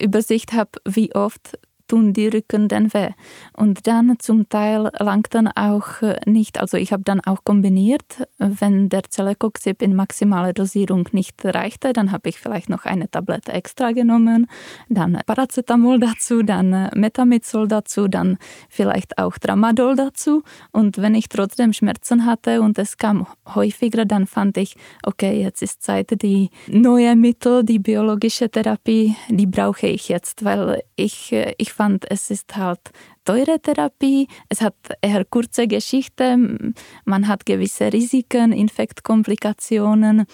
Übersicht 0.00 0.52
habe, 0.52 0.70
wie 0.84 1.14
oft 1.14 1.58
tun 1.88 2.12
die 2.12 2.28
Rücken 2.28 2.68
dann 2.68 2.92
weh. 2.92 3.10
Und 3.54 3.86
dann 3.86 4.18
zum 4.18 4.48
Teil 4.48 4.90
langt 4.98 5.34
dann 5.34 5.48
auch 5.48 6.02
äh, 6.02 6.20
nicht, 6.26 6.60
also 6.60 6.76
ich 6.76 6.92
habe 6.92 7.02
dann 7.02 7.20
auch 7.20 7.44
kombiniert, 7.44 8.28
wenn 8.38 8.88
der 8.88 9.02
Celecoxib 9.10 9.82
in 9.82 9.96
maximaler 9.96 10.52
Dosierung 10.52 11.08
nicht 11.12 11.44
reichte, 11.44 11.92
dann 11.92 12.12
habe 12.12 12.28
ich 12.28 12.38
vielleicht 12.38 12.68
noch 12.68 12.84
eine 12.84 13.10
Tablette 13.10 13.52
extra 13.52 13.92
genommen, 13.92 14.46
dann 14.88 15.18
Paracetamol 15.26 15.98
dazu, 15.98 16.42
dann 16.42 16.90
Metamizol 16.94 17.68
dazu, 17.68 18.08
dann 18.08 18.38
vielleicht 18.68 19.18
auch 19.18 19.38
Tramadol 19.38 19.96
dazu. 19.96 20.42
Und 20.72 20.98
wenn 20.98 21.14
ich 21.14 21.28
trotzdem 21.28 21.72
Schmerzen 21.72 22.26
hatte 22.26 22.60
und 22.60 22.78
es 22.78 22.96
kam 22.96 23.26
häufiger, 23.54 24.04
dann 24.04 24.26
fand 24.26 24.56
ich, 24.56 24.76
okay, 25.02 25.42
jetzt 25.42 25.62
ist 25.62 25.82
Zeit, 25.82 26.22
die 26.22 26.50
neue 26.68 27.16
Mittel, 27.16 27.64
die 27.64 27.78
biologische 27.78 28.50
Therapie, 28.50 29.16
die 29.28 29.46
brauche 29.46 29.86
ich 29.86 30.08
jetzt, 30.08 30.44
weil 30.44 30.82
ich, 30.96 31.32
äh, 31.32 31.54
ich 31.58 31.72
fand, 31.78 32.10
es 32.10 32.30
ist 32.30 32.56
halt 32.56 32.80
teure 33.24 33.60
Therapie, 33.60 34.26
es 34.48 34.60
hat 34.60 34.74
eher 35.00 35.24
kurze 35.24 35.68
Geschichte, 35.68 36.36
man 37.04 37.28
hat 37.28 37.46
gewisse 37.46 37.92
Risiken, 37.92 38.52
Infektkomplikationen. 38.52 40.26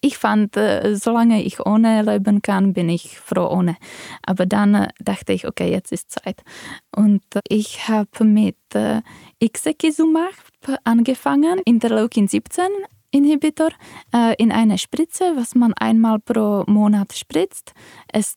Ich 0.00 0.16
fand, 0.16 0.56
äh, 0.56 0.96
solange 0.96 1.42
ich 1.42 1.60
ohne 1.60 2.00
leben 2.00 2.40
kann, 2.40 2.72
bin 2.72 2.88
ich 2.88 3.18
froh 3.18 3.48
ohne. 3.58 3.76
Aber 4.22 4.46
dann 4.46 4.74
äh, 4.74 4.88
dachte 4.98 5.34
ich, 5.34 5.46
okay, 5.46 5.70
jetzt 5.70 5.92
ist 5.92 6.10
Zeit. 6.10 6.42
Und 6.96 7.22
ich 7.48 7.86
habe 7.88 8.24
mit 8.24 8.56
äh, 8.74 9.02
Ixekizumab 9.38 10.38
angefangen, 10.84 11.60
Interleukin 11.66 12.28
17 12.28 12.64
Inhibitor, 13.12 13.70
in 14.36 14.50
eine 14.52 14.78
Spritze, 14.78 15.36
was 15.36 15.54
man 15.54 15.72
einmal 15.74 16.18
pro 16.18 16.64
Monat 16.66 17.14
spritzt. 17.14 17.72
Es 18.12 18.36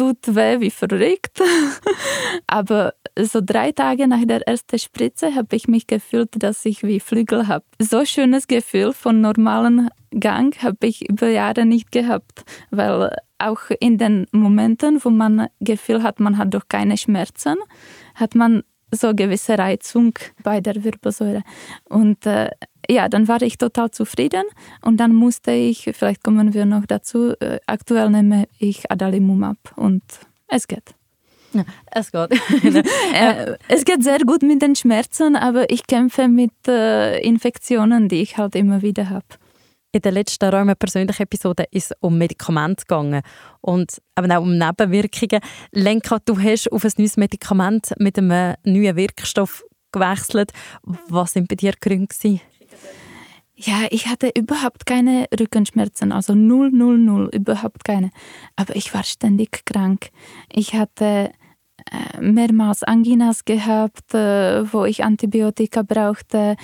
tut 0.00 0.34
weh 0.34 0.60
wie 0.60 0.70
verrückt. 0.70 1.42
Aber 2.46 2.94
so 3.18 3.40
drei 3.44 3.72
Tage 3.72 4.08
nach 4.08 4.24
der 4.24 4.40
ersten 4.48 4.78
Spritze 4.78 5.34
habe 5.34 5.54
ich 5.56 5.68
mich 5.68 5.86
gefühlt, 5.86 6.30
dass 6.42 6.64
ich 6.64 6.82
wie 6.82 7.00
Flügel 7.00 7.48
habe. 7.48 7.64
So 7.78 8.06
schönes 8.06 8.46
Gefühl 8.46 8.94
von 8.94 9.20
normalen 9.20 9.90
Gang 10.12 10.56
habe 10.62 10.86
ich 10.86 11.06
über 11.08 11.28
Jahre 11.28 11.66
nicht 11.66 11.92
gehabt, 11.92 12.44
weil 12.70 13.14
auch 13.38 13.60
in 13.78 13.98
den 13.98 14.26
Momenten, 14.32 15.04
wo 15.04 15.10
man 15.10 15.48
Gefühl 15.60 16.02
hat, 16.02 16.18
man 16.18 16.38
hat 16.38 16.54
doch 16.54 16.66
keine 16.68 16.96
Schmerzen, 16.96 17.56
hat 18.14 18.34
man 18.34 18.62
so 18.92 19.14
gewisse 19.14 19.58
Reizung 19.58 20.14
bei 20.42 20.60
der 20.60 20.82
Wirbelsäule. 20.84 21.42
Und 21.88 22.26
äh, 22.26 22.50
ja, 22.88 23.08
dann 23.08 23.28
war 23.28 23.42
ich 23.42 23.58
total 23.58 23.90
zufrieden 23.90 24.44
und 24.82 24.98
dann 24.98 25.14
musste 25.14 25.52
ich, 25.52 25.90
vielleicht 25.94 26.24
kommen 26.24 26.54
wir 26.54 26.66
noch 26.66 26.86
dazu, 26.86 27.34
äh, 27.40 27.60
aktuell 27.66 28.10
nehme 28.10 28.48
ich 28.58 28.90
Adalimumab 28.90 29.58
und 29.76 30.02
es 30.48 30.66
geht. 30.66 30.94
Ja, 31.52 31.64
es 31.90 32.12
geht. 32.12 32.30
äh, 33.14 33.56
es 33.68 33.84
geht 33.84 34.04
sehr 34.04 34.20
gut 34.20 34.42
mit 34.42 34.62
den 34.62 34.76
Schmerzen, 34.76 35.36
aber 35.36 35.70
ich 35.70 35.86
kämpfe 35.86 36.28
mit 36.28 36.52
äh, 36.68 37.18
Infektionen, 37.20 38.08
die 38.08 38.22
ich 38.22 38.38
halt 38.38 38.54
immer 38.54 38.82
wieder 38.82 39.10
habe. 39.10 39.26
In 39.92 40.02
der 40.02 40.12
letzten 40.12 40.48
Räume 40.54 40.76
persönlichen 40.76 41.24
Episode 41.24 41.64
ist 41.72 41.90
es 41.90 41.96
um 41.98 42.16
Medikamente 42.16 42.84
gegangen 42.84 43.22
und 43.60 44.00
eben 44.16 44.30
auch 44.30 44.42
um 44.42 44.56
Nebenwirkungen. 44.56 45.42
Lenka, 45.72 46.18
du 46.24 46.38
hast 46.38 46.70
auf 46.70 46.84
ein 46.84 46.92
neues 46.96 47.16
Medikament 47.16 47.92
mit 47.98 48.16
einem 48.16 48.54
neuen 48.62 48.94
Wirkstoff 48.94 49.64
gewechselt. 49.90 50.52
Was 51.08 51.32
sind 51.32 51.48
bei 51.48 51.56
dir 51.56 51.72
die 51.72 51.80
Gründe? 51.80 52.40
Ja, 53.56 53.88
ich 53.90 54.06
hatte 54.06 54.30
überhaupt 54.34 54.86
keine 54.86 55.26
Rückenschmerzen, 55.38 56.12
also 56.12 56.34
null, 56.36 56.70
null, 56.70 56.96
null, 56.96 57.28
überhaupt 57.34 57.84
keine. 57.84 58.10
Aber 58.54 58.76
ich 58.76 58.94
war 58.94 59.02
ständig 59.02 59.66
krank. 59.66 60.10
Ich 60.52 60.72
hatte 60.74 61.32
mehrmals 62.20 62.82
Anginas 62.82 63.44
gehabt, 63.44 64.14
äh, 64.14 64.72
wo 64.72 64.84
ich 64.84 65.04
Antibiotika 65.04 65.82
brauchte. 65.82 66.56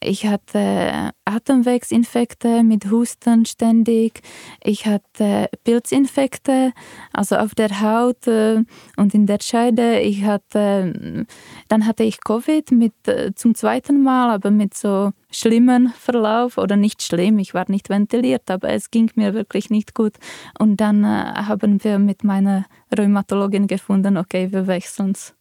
Ich 0.00 0.26
hatte 0.26 1.12
Atemwegsinfekte 1.24 2.62
mit 2.62 2.90
Husten 2.90 3.46
ständig. 3.46 4.22
Ich 4.62 4.86
hatte 4.86 5.48
Pilzinfekte, 5.64 6.72
also 7.12 7.36
auf 7.36 7.54
der 7.54 7.80
Haut 7.80 8.26
äh, 8.26 8.62
und 8.96 9.14
in 9.14 9.26
der 9.26 9.38
Scheide. 9.40 10.00
Ich 10.00 10.24
hatte, 10.24 11.26
dann 11.68 11.86
hatte 11.86 12.04
ich 12.04 12.20
Covid 12.20 12.70
mit, 12.72 12.94
zum 13.36 13.54
zweiten 13.54 14.02
Mal, 14.02 14.30
aber 14.30 14.50
mit 14.50 14.74
so 14.74 15.12
schlimmen 15.34 15.92
Verlauf 15.98 16.58
oder 16.58 16.76
nicht 16.76 17.02
schlimm. 17.02 17.38
Ich 17.38 17.54
war 17.54 17.64
nicht 17.68 17.88
ventiliert, 17.88 18.50
aber 18.50 18.70
es 18.70 18.90
ging 18.90 19.10
mir 19.14 19.34
wirklich 19.34 19.70
nicht 19.70 19.94
gut. 19.94 20.14
Und 20.58 20.78
dann 20.78 21.06
haben 21.06 21.82
wir 21.82 21.98
mit 21.98 22.24
meiner 22.24 22.66
Rheumatologin 22.96 23.66
gefunden, 23.66 24.16
okay, 24.16 24.52
wir 24.52 24.66
wechseln 24.66 25.12
es. 25.12 25.34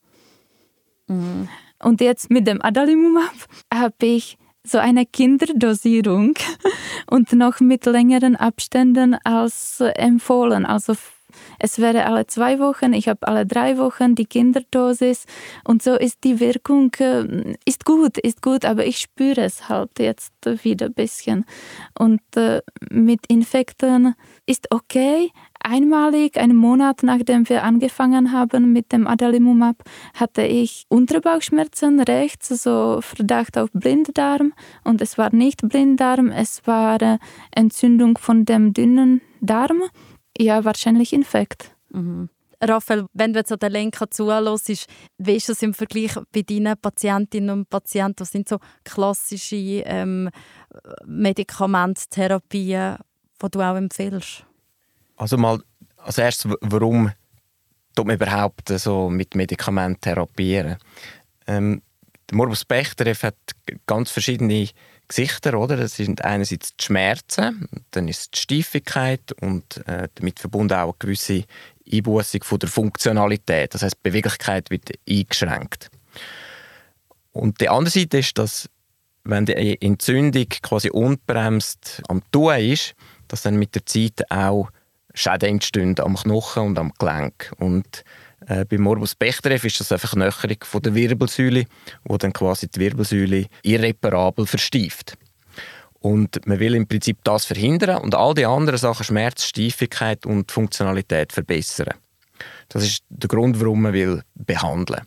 Mhm. 1.08 1.48
Und 1.82 2.02
jetzt 2.02 2.30
mit 2.30 2.48
dem 2.48 2.62
Adalimumab 2.62 3.34
habe 3.74 4.06
ich 4.06 4.38
so 4.66 4.78
eine 4.78 5.06
Kinderdosierung 5.06 6.36
und 7.10 7.34
noch 7.34 7.60
mit 7.60 7.86
längeren 7.86 8.36
Abständen 8.36 9.16
als 9.24 9.82
empfohlen. 9.82 10.66
Also 10.66 10.96
es 11.64 11.80
wäre 11.80 12.06
alle 12.06 12.28
zwei 12.28 12.60
Wochen, 12.60 12.92
ich 12.92 13.08
habe 13.08 13.26
alle 13.26 13.46
drei 13.46 13.78
Wochen 13.78 14.16
die 14.16 14.26
Kinderdosis 14.26 15.24
und 15.64 15.82
so 15.82 15.96
ist 15.96 16.26
die 16.26 16.42
Wirkung, 16.42 16.92
äh, 17.00 17.56
ist 17.64 17.86
gut, 17.86 18.18
ist 18.18 18.42
gut, 18.42 18.66
aber 18.66 18.86
ich 18.86 18.98
spüre 18.98 19.42
es 19.42 19.70
halt 19.70 19.98
jetzt 19.98 20.34
wieder 20.44 20.88
ein 20.88 20.94
bisschen. 20.94 21.46
Und 21.98 22.20
äh, 22.36 22.62
mit 22.90 23.22
Infekten 23.30 24.14
ist 24.46 24.68
okay, 24.72 25.32
einmalig, 25.62 26.38
einen 26.38 26.58
Monat 26.58 27.02
nachdem 27.02 27.48
wir 27.48 27.64
angefangen 27.64 28.34
haben 28.34 28.74
mit 28.74 28.92
dem 28.92 29.08
Adalimumab, 29.08 29.78
hatte 30.16 30.42
ich 30.42 30.84
Unterbauchschmerzen 30.90 32.02
rechts, 32.02 32.50
so 32.50 33.00
Verdacht 33.00 33.58
auf 33.58 33.70
Blinddarm. 33.72 34.52
Und 34.84 35.02
es 35.02 35.18
war 35.18 35.34
nicht 35.34 35.62
Blinddarm, 35.70 36.30
es 36.30 36.68
war 36.68 37.02
äh, 37.02 37.20
Entzündung 37.52 38.18
von 38.18 38.44
dem 38.44 38.74
dünnen 38.74 39.22
Darm. 39.40 39.84
Ja, 40.38 40.66
wahrscheinlich 40.66 41.14
Infekt. 41.14 41.72
Mhm. 41.90 42.30
Raphael, 42.62 43.06
wenn 43.14 43.34
du 43.34 43.40
jetzt 43.40 43.52
an 43.52 43.60
den 43.60 43.72
Lenker 43.72 44.10
zuhörst, 44.10 44.88
wie 45.18 45.36
ist 45.36 45.50
das 45.50 45.62
im 45.62 45.74
Vergleich 45.74 46.16
bei 46.32 46.44
deinen 46.44 46.78
Patientinnen 46.78 47.50
und 47.50 47.70
Patienten? 47.70 48.22
Was 48.22 48.32
sind 48.32 48.48
so 48.48 48.60
klassische 48.84 49.56
ähm, 49.56 50.30
Medikamenttherapien, 51.06 52.98
die 53.42 53.52
du 53.52 53.62
auch 53.62 53.76
empfiehlst? 53.76 54.46
Also 55.18 55.38
mal 55.38 55.62
als 55.98 56.18
erstes, 56.18 56.52
warum 56.62 57.12
tut 57.96 58.08
man 58.08 58.16
überhaupt 58.16 58.70
so 58.70 59.10
mit 59.10 59.36
Medikamenten 59.36 60.00
therapieren? 60.02 60.78
Ähm, 61.48 61.82
der 62.30 62.38
Morbus 62.38 62.66
Bechterew 62.66 63.16
hat 63.24 63.36
ganz 63.86 64.10
verschiedene 64.10 64.70
Gesichter, 65.08 65.60
oder? 65.60 65.78
Das 65.78 65.96
sind 65.96 66.24
einerseits 66.24 66.76
die 66.76 66.86
Schmerzen, 66.86 67.68
dann 67.92 68.08
ist 68.08 68.20
es 68.20 68.32
die 68.32 68.40
Steifigkeit 68.40 69.32
und 69.42 69.86
äh, 69.88 70.08
damit 70.16 70.40
verbunden 70.40 70.74
auch 70.74 70.84
eine 70.84 70.94
gewisse 71.00 71.44
Einbußung 71.92 72.44
von 72.44 72.60
der 72.60 72.70
Funktionalität. 72.70 73.74
Das 73.74 73.84
heißt, 73.84 73.96
die 73.96 74.10
Beweglichkeit 74.10 74.70
wird 74.70 74.92
eingeschränkt. 75.08 75.90
Und 77.32 77.60
die 77.62 77.70
andere 77.70 77.92
Seite 77.92 78.20
ist, 78.20 78.38
dass 78.38 78.70
wenn 79.24 79.46
die 79.46 79.82
Entzündung 79.82 80.48
quasi 80.62 80.90
unbremst 80.90 82.02
am 82.08 82.22
Tun 82.32 82.56
ist, 82.56 82.96
dass 83.28 83.42
dann 83.42 83.56
mit 83.56 83.74
der 83.76 83.86
Zeit 83.86 84.30
auch 84.30 84.70
Schäden 85.14 85.50
entstehen 85.50 86.00
am 86.00 86.16
Knochen 86.16 86.68
und 86.68 86.80
am 86.80 86.94
Gelenk. 87.00 87.54
Und 87.58 88.04
äh, 88.48 88.66
beim 88.66 88.82
Morbus 88.82 89.16
Bechterew 89.16 89.66
ist 89.66 89.80
das 89.80 89.92
einfach 89.92 90.14
eine 90.14 90.26
Nöcherung 90.26 90.58
von 90.64 90.82
der 90.82 90.96
Wirbelsäule, 90.96 91.66
wo 92.04 92.18
dann 92.18 92.34
quasi 92.34 92.68
die 92.68 92.80
Wirbelsäule 92.80 93.48
irreparabel 93.64 94.46
versteift. 94.46 95.18
Und 96.00 96.46
man 96.46 96.60
will 96.60 96.76
im 96.76 96.88
Prinzip 96.88 97.20
das 97.24 97.46
verhindern 97.46 98.02
und 98.02 98.16
all 98.16 98.34
die 98.34 98.46
anderen 98.46 98.78
Sachen, 98.78 99.06
Schmerz, 99.06 99.46
Steifigkeit 99.46 100.26
und 100.26 100.52
Funktionalität 100.52 101.32
verbessern. 101.32 101.94
Das 102.68 102.84
ist 102.84 103.04
der 103.10 103.30
Grund, 103.30 103.60
warum 103.60 103.84
man 103.84 103.94
will 103.94 104.22
behandeln. 104.36 105.02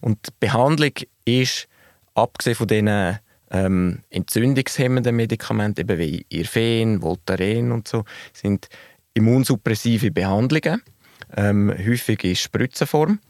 Und 0.00 0.18
die 0.26 0.32
Behandlung 0.40 0.92
ist, 1.24 1.68
abgesehen 2.14 2.56
von 2.56 2.66
diesen 2.66 3.18
ähm, 3.50 4.02
entzündungshemmenden 4.10 5.16
Medikamenten, 5.16 5.80
eben 5.80 5.98
wie 5.98 6.24
Irfen, 6.28 7.02
Voltaren 7.02 7.72
und 7.72 7.88
so, 7.88 8.04
sind 8.32 8.68
immunsuppressive 9.14 10.10
Behandlungen, 10.10 10.82
ähm, 11.36 11.72
häufig 11.72 12.24
in 12.24 12.36
Spritzenform. 12.36 13.20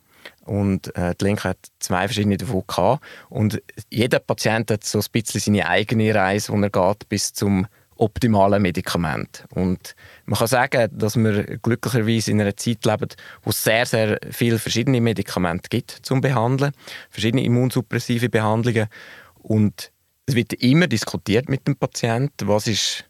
Und 0.44 0.94
äh, 0.96 1.14
die 1.20 1.26
Link 1.26 1.44
hat 1.44 1.58
zwei 1.78 2.06
verschiedene 2.06 2.36
davon 2.36 2.64
gehabt. 2.66 3.04
Und 3.28 3.62
jeder 3.90 4.18
Patient 4.18 4.70
hat 4.70 4.84
so 4.84 4.98
ein 4.98 5.04
bisschen 5.12 5.40
seine 5.40 5.68
eigene 5.68 6.14
Reise, 6.14 6.52
wo 6.52 6.60
er 6.60 6.70
geht, 6.70 7.08
bis 7.08 7.32
zum 7.32 7.66
optimalen 7.98 8.62
Medikament. 8.62 9.44
Und 9.50 9.94
man 10.24 10.38
kann 10.38 10.46
sagen, 10.46 10.88
dass 10.92 11.16
wir 11.16 11.58
glücklicherweise 11.58 12.30
in 12.30 12.40
einer 12.40 12.56
Zeit 12.56 12.84
leben, 12.84 13.08
wo 13.42 13.50
es 13.50 13.62
sehr, 13.62 13.86
sehr 13.86 14.18
viele 14.30 14.58
verschiedene 14.58 15.00
Medikamente 15.00 15.68
gibt 15.68 15.90
zum 16.02 16.20
Behandeln, 16.20 16.72
verschiedene 17.10 17.44
immunsuppressive 17.44 18.28
Behandlungen. 18.28 18.86
Und 19.34 19.92
es 20.26 20.34
wird 20.34 20.52
immer 20.54 20.86
diskutiert 20.86 21.48
mit 21.48 21.66
dem 21.66 21.76
Patienten, 21.76 22.48
was 22.48 22.66
ist 22.66 23.04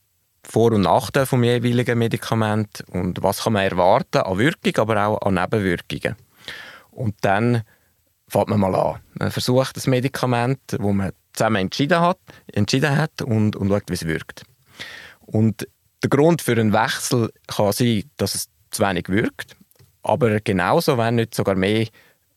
vor- 0.51 0.73
und 0.73 0.83
Nachteil 0.83 1.27
vom 1.27 1.45
jeweiligen 1.45 1.99
Medikament 1.99 2.85
und 2.91 3.23
was 3.23 3.45
kann 3.45 3.53
man 3.53 3.65
erwarten 3.65 4.19
an 4.19 4.39
Wirkung, 4.39 4.77
aber 4.79 5.07
auch 5.07 5.23
an 5.23 5.35
Nebenwirkungen. 5.35 6.17
Und 6.91 7.17
dann 7.21 7.63
fängt 8.29 8.49
man 8.49 8.61
mal 8.61 8.75
an. 8.75 9.01
Man 9.15 9.31
versucht 9.31 9.77
das 9.77 9.87
Medikament, 9.87 10.61
das 10.69 10.81
man 10.81 11.13
zusammen 11.35 11.57
entschieden 11.57 12.01
hat, 12.01 12.19
entschieden 12.53 12.97
hat 12.97 13.23
und, 13.23 13.57
und 13.57 13.69
schaut, 13.69 13.85
wie 13.89 13.95
es 13.95 14.07
wirkt. 14.07 14.45
Und 15.21 15.69
der 16.03 16.11
Grund 16.11 16.43
für 16.43 16.53
einen 16.53 16.73
Wechsel 16.73 17.31
kann 17.47 17.73
sein, 17.73 18.05
dass 18.17 18.35
es 18.35 18.49
zu 18.71 18.83
wenig 18.83 19.09
wirkt, 19.09 19.57
aber 20.03 20.41
genauso, 20.41 20.97
wenn 20.97 21.17
nicht 21.17 21.35
sogar 21.35 21.57
mehr 21.57 21.87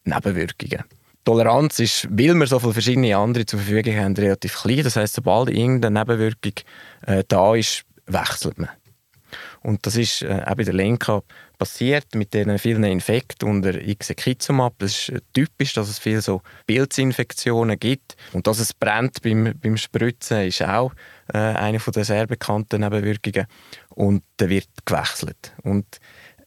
Nebenwirkungen. 0.04 0.84
Toleranz 1.24 1.80
ist, 1.80 2.08
weil 2.10 2.34
wir 2.34 2.48
so 2.48 2.60
viele 2.60 2.74
verschiedene 2.74 3.16
andere 3.16 3.46
zur 3.46 3.60
Verfügung 3.60 3.96
haben, 3.96 4.16
relativ 4.16 4.62
klein. 4.62 4.84
Das 4.84 4.96
heißt, 4.96 5.14
sobald 5.14 5.50
irgendeine 5.50 6.00
Nebenwirkung 6.00 6.54
äh, 7.06 7.24
da 7.28 7.56
ist, 7.56 7.84
wechselt 8.14 8.58
man. 8.58 8.70
Und 9.62 9.86
das 9.86 9.96
ist 9.96 10.24
äh, 10.24 10.44
auch 10.46 10.56
bei 10.56 10.64
der 10.64 10.74
Lenka 10.74 11.22
passiert 11.58 12.16
mit 12.16 12.34
den 12.34 12.58
vielen 12.58 12.84
Infekten 12.84 13.48
unter 13.48 13.76
Ixekizumab. 13.76 14.74
Das 14.80 15.10
ist 15.10 15.22
typisch, 15.34 15.74
dass 15.74 15.90
es 15.90 16.00
viele 16.00 16.22
so 16.22 16.42
Pilzinfektionen 16.68 17.80
gibt. 17.80 18.16
Und 18.34 18.48
dass 18.48 18.60
es 18.60 18.74
brennt 18.74 19.22
beim, 19.22 19.54
beim 19.62 19.78
Spritzen 19.78 20.42
ist 20.48 20.64
auch 20.64 20.94
äh, 21.34 21.38
eine 21.38 21.78
der 21.78 22.06
sehr 22.06 22.28
bekannten 22.28 22.82
Nebenwirkungen. 22.82 23.46
Und 23.90 24.24
da 24.38 24.50
wird 24.50 24.70
gewechselt. 24.86 25.54
Und 25.64 25.86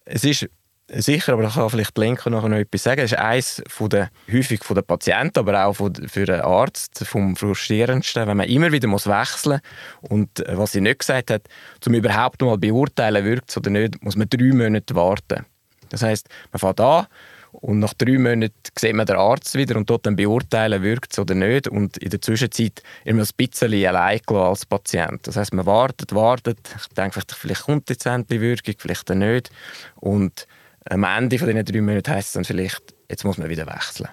es 0.04 0.24
ist 0.24 0.48
Sicher, 0.88 1.32
aber 1.32 1.44
da 1.44 1.48
kann 1.48 1.70
vielleicht 1.70 1.96
Lenker 1.96 2.28
noch 2.28 2.46
etwas 2.50 2.82
sagen. 2.82 3.00
Das 3.00 3.12
ist 3.12 3.18
eines 3.18 3.62
von 3.68 3.88
der, 3.88 4.10
häufig 4.30 4.62
von 4.62 4.74
den 4.74 4.84
Patienten, 4.84 5.38
aber 5.38 5.64
auch 5.64 5.72
von, 5.72 5.94
für 5.94 6.26
den 6.26 6.42
Arzt 6.42 7.06
vom 7.06 7.36
frustrierendsten, 7.36 8.26
wenn 8.26 8.36
man 8.36 8.48
immer 8.48 8.70
wieder 8.70 8.86
muss 8.86 9.06
wechseln 9.06 9.60
muss. 10.02 10.10
Und 10.10 10.40
äh, 10.40 10.58
was 10.58 10.72
sie 10.72 10.82
nicht 10.82 10.98
gesagt 10.98 11.30
hat, 11.30 11.42
um 11.86 11.94
überhaupt 11.94 12.42
mal 12.42 12.58
beurteilen, 12.58 13.24
wirkt 13.24 13.48
es 13.48 13.56
oder 13.56 13.70
nicht, 13.70 14.02
muss 14.04 14.16
man 14.16 14.28
drei 14.28 14.52
Monate 14.52 14.94
warten. 14.94 15.46
Das 15.88 16.02
heißt, 16.02 16.28
man 16.52 16.60
fährt 16.60 16.80
an 16.80 17.06
und 17.52 17.78
nach 17.78 17.94
drei 17.94 18.18
Monaten 18.18 18.52
sieht 18.78 18.94
man 18.94 19.06
den 19.06 19.16
Arzt 19.16 19.54
wieder 19.54 19.76
und 19.76 19.88
dort 19.88 20.04
dann 20.04 20.16
beurteilen, 20.16 20.82
wirkt 20.82 21.12
es 21.12 21.18
oder 21.18 21.34
nicht. 21.34 21.66
Und 21.66 21.96
in 21.96 22.10
der 22.10 22.20
Zwischenzeit 22.20 22.82
immer 23.06 23.22
ein 23.22 23.28
bisschen 23.36 23.86
allein 23.86 24.20
als 24.28 24.66
Patient. 24.66 25.26
Das 25.26 25.36
heißt, 25.36 25.54
man 25.54 25.64
wartet, 25.64 26.14
wartet. 26.14 26.58
Ich 26.76 26.88
denke, 26.94 27.22
vielleicht 27.26 27.62
kommt 27.62 27.88
jetzt 27.88 28.04
endlich 28.04 28.40
Wirkung, 28.40 28.74
vielleicht 28.78 29.08
nicht. 29.08 29.50
Und 29.96 30.46
am 30.90 31.04
Ende 31.04 31.38
von 31.38 31.48
diesen 31.48 31.64
drei 31.64 31.80
Monaten 31.80 32.10
heisst 32.10 32.28
es 32.28 32.32
dann 32.34 32.44
vielleicht, 32.44 32.94
jetzt 33.08 33.24
muss 33.24 33.38
man 33.38 33.48
wieder 33.48 33.66
wechseln. 33.66 34.08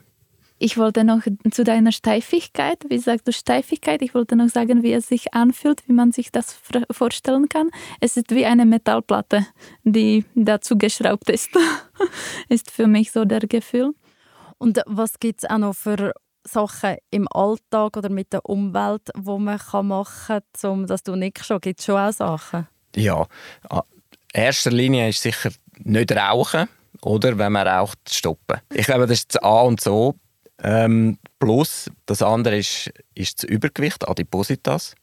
Ich 0.63 0.77
wollte 0.77 1.03
noch 1.03 1.21
zu 1.49 1.63
deiner 1.63 1.91
Steifigkeit, 1.91 2.77
wie 2.88 2.99
sagst 2.99 3.27
du 3.27 3.34
Steifigkeit? 3.34 4.03
Ich 4.03 4.13
wollte 4.13 4.36
noch 4.36 4.47
sagen, 4.47 4.84
wie 4.84 4.93
es 4.93 5.07
sich 5.07 5.34
anfühlt, 5.34 5.81
wie 5.88 5.93
man 5.93 6.12
sich 6.12 6.31
das 6.31 6.55
vorstellen 6.91 7.49
kann. 7.49 7.71
Es 7.99 8.15
ist 8.15 8.29
wie 8.29 8.45
eine 8.45 8.67
Metallplatte, 8.67 9.47
die 9.84 10.23
dazu 10.36 10.77
geschraubt 10.77 11.31
ist. 11.31 11.49
ist 12.49 12.69
für 12.69 12.86
mich 12.86 13.12
so 13.12 13.25
der 13.25 13.39
Gefühl. 13.39 13.93
Und 14.60 14.79
was 14.86 15.17
gibt 15.17 15.43
es 15.43 15.49
auch 15.49 15.57
noch 15.57 15.73
für 15.73 16.13
Sachen 16.43 16.97
im 17.10 17.27
Alltag 17.31 17.97
oder 17.97 18.10
mit 18.10 18.31
der 18.31 18.45
Umwelt, 18.45 19.10
wo 19.15 19.39
man 19.39 19.57
kann 19.57 19.88
machen 19.88 20.41
kann, 20.62 20.71
um 20.71 20.86
dass 20.86 21.01
du 21.01 21.15
nicht 21.15 21.43
schon 21.43 21.60
gibt 21.60 21.79
es 21.79 21.88
schon 21.88 21.97
auch 21.97 22.13
Sachen? 22.13 22.67
Ja, 22.95 23.25
in 23.71 23.81
erster 24.43 24.69
Linie 24.69 25.10
ist 25.10 25.23
sicher 25.23 25.49
nicht 25.84 26.12
rauchen 26.12 26.67
oder 27.02 27.38
wenn 27.38 27.52
man 27.52 27.67
raucht, 27.67 28.00
stoppen. 28.10 28.60
Ich 28.74 28.86
glaube, 28.86 29.08
das 29.08 29.20
ist 29.20 29.36
das 29.36 29.44
A 29.44 29.62
und 29.62 29.82
so. 29.82 30.15
Ähm, 30.63 31.17
plus, 31.39 31.89
das 32.06 32.22
andere 32.22 32.58
ist, 32.58 32.91
ist 33.15 33.44
das 33.44 33.50
Übergewicht, 33.50 34.08
Adipositas. 34.08 34.96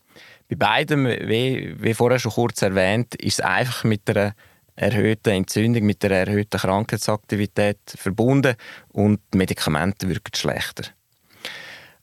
Bei 0.48 0.56
beidem, 0.56 1.06
wie, 1.06 1.74
wie 1.78 1.94
vorher 1.94 2.18
schon 2.18 2.32
kurz 2.32 2.62
erwähnt, 2.62 3.14
ist 3.16 3.40
es 3.40 3.44
einfach 3.44 3.84
mit 3.84 4.08
einer 4.08 4.34
erhöhten 4.76 5.30
Entzündung, 5.30 5.84
mit 5.84 6.04
einer 6.04 6.14
erhöhten 6.14 6.58
Krankheitsaktivität 6.58 7.78
verbunden 7.86 8.54
und 8.88 9.20
die 9.34 9.38
Medikamente 9.38 10.08
wirken 10.08 10.34
schlechter. 10.34 10.84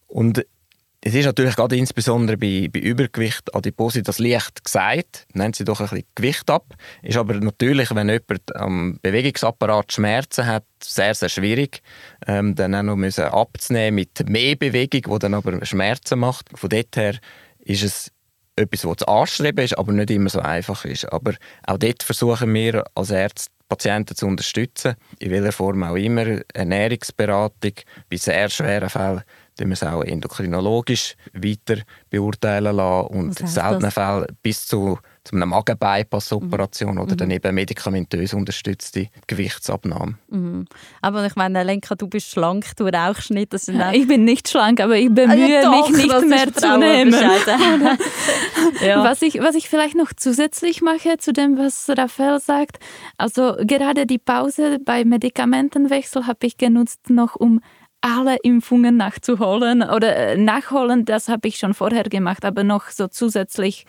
Und 0.08 0.46
es 1.08 1.14
ist 1.14 1.26
natürlich 1.26 1.56
gerade 1.56 1.78
insbesondere 1.78 2.36
bei, 2.36 2.68
bei 2.74 2.80
Übergewicht, 2.80 3.54
Adipositas 3.54 4.18
leicht 4.18 4.66
gesagt, 4.66 5.28
nennt 5.34 5.56
sie 5.56 5.64
doch 5.64 5.80
ein 5.80 5.88
bisschen 5.88 6.08
Gewicht 6.16 6.50
ab. 6.50 6.74
Ist 7.04 7.18
aber 7.18 7.36
natürlich, 7.36 7.94
wenn 7.94 8.10
jemand 8.10 8.56
am 8.56 8.98
Bewegungsapparat 9.04 9.94
Schmerzen 9.94 10.48
hat, 10.48 10.66
sehr, 10.84 11.14
sehr 11.14 11.30
schwierig, 11.30 11.84
ähm, 12.26 12.56
dann 12.56 12.74
auch 12.74 12.82
noch 12.82 12.96
müssen 12.96 13.26
abzunehmen 13.26 13.96
mit 13.96 14.28
mehr 14.28 14.56
Bewegung, 14.56 15.14
die 15.14 15.20
dann 15.20 15.36
aber 15.36 15.64
Schmerzen 15.64 16.18
macht. 16.18 16.50
Von 16.56 16.72
dort 16.72 16.98
her 16.98 17.14
ist 17.60 17.84
es 17.84 18.12
etwas, 18.56 18.84
was 18.84 18.98
zu 18.98 19.08
anstreben 19.08 19.64
ist, 19.64 19.78
aber 19.78 19.92
nicht 19.92 20.10
immer 20.10 20.30
so 20.30 20.40
einfach 20.40 20.86
ist. 20.86 21.06
Aber 21.14 21.36
auch 21.68 21.78
dort 21.78 22.02
versuchen 22.02 22.52
wir 22.52 22.84
als 22.96 23.12
Ärzte, 23.12 23.52
Patienten 23.68 24.16
zu 24.16 24.28
unterstützen, 24.28 24.96
in 25.20 25.32
welcher 25.32 25.52
Form 25.52 25.84
auch 25.84 25.96
immer, 25.96 26.40
Ernährungsberatung, 26.54 27.74
bei 28.10 28.18
sehr 28.18 28.50
schweren 28.50 28.90
Fällen 28.90 29.24
dann 29.58 29.70
wir 29.70 29.74
es 29.74 29.84
auch 29.84 30.04
endokrinologisch 30.04 31.16
weiter 31.34 31.82
beurteilen 32.10 32.76
lassen 32.76 33.08
und 33.08 33.40
in 33.40 33.48
seltenen 33.48 33.92
Fällen 33.92 34.26
bis 34.44 34.68
zu, 34.68 35.00
zu 35.24 35.36
einer 35.36 35.46
Magen-Bypass-Operation 35.46 36.96
mhm. 36.96 37.02
oder 37.02 37.16
dann 37.16 37.32
eben 37.32 37.56
medikamentös 37.56 38.34
unterstützte 38.34 39.08
Gewichtsabnahme. 39.28 40.16
Mhm. 40.30 40.66
Aber 41.02 41.26
ich 41.26 41.36
meine, 41.36 41.64
Lenka, 41.64 41.96
du 41.96 42.08
bist 42.08 42.30
schlank, 42.30 42.76
du 42.76 42.86
rauchst 42.86 43.32
nicht. 43.32 43.54
Das 43.54 43.66
sind 43.66 43.82
ich 43.94 44.08
bin 44.08 44.26
nicht 44.26 44.50
schlank, 44.50 44.82
aber 44.82 44.98
ich 44.98 45.10
bemühe 45.10 45.62
ja, 45.62 45.62
doch, 45.64 45.90
mich 45.90 46.06
nicht 46.06 46.28
mehr 46.28 46.54
zu 46.54 46.78
nehmen. 46.78 47.14
ja. 48.86 49.04
was, 49.04 49.22
ich, 49.22 49.40
was 49.40 49.56
ich 49.56 49.70
vielleicht 49.70 49.96
noch 49.96 50.12
zusätzlich 50.16 50.82
mache 50.82 51.18
zu 51.18 51.32
dem, 51.32 51.58
was 51.58 51.90
Raphael 51.90 52.40
sagt, 52.40 52.78
also 53.18 53.56
gerade 53.62 54.06
die 54.06 54.20
Pause 54.20 54.80
bei 54.84 55.06
Medikamentenwechsel 55.06 56.28
habe 56.28 56.46
ich 56.46 56.58
genutzt 56.58 57.10
noch, 57.10 57.36
um 57.36 57.62
alle 58.06 58.38
Impfungen 58.44 58.98
nachzuholen 58.98 59.82
oder 59.82 60.16
äh, 60.16 60.38
nachholen, 60.38 61.06
das 61.06 61.28
habe 61.28 61.48
ich 61.48 61.58
schon 61.58 61.74
vorher 61.74 62.04
gemacht, 62.04 62.46
aber 62.46 62.64
noch 62.64 62.90
so 62.90 63.08
zusätzlich 63.08 63.86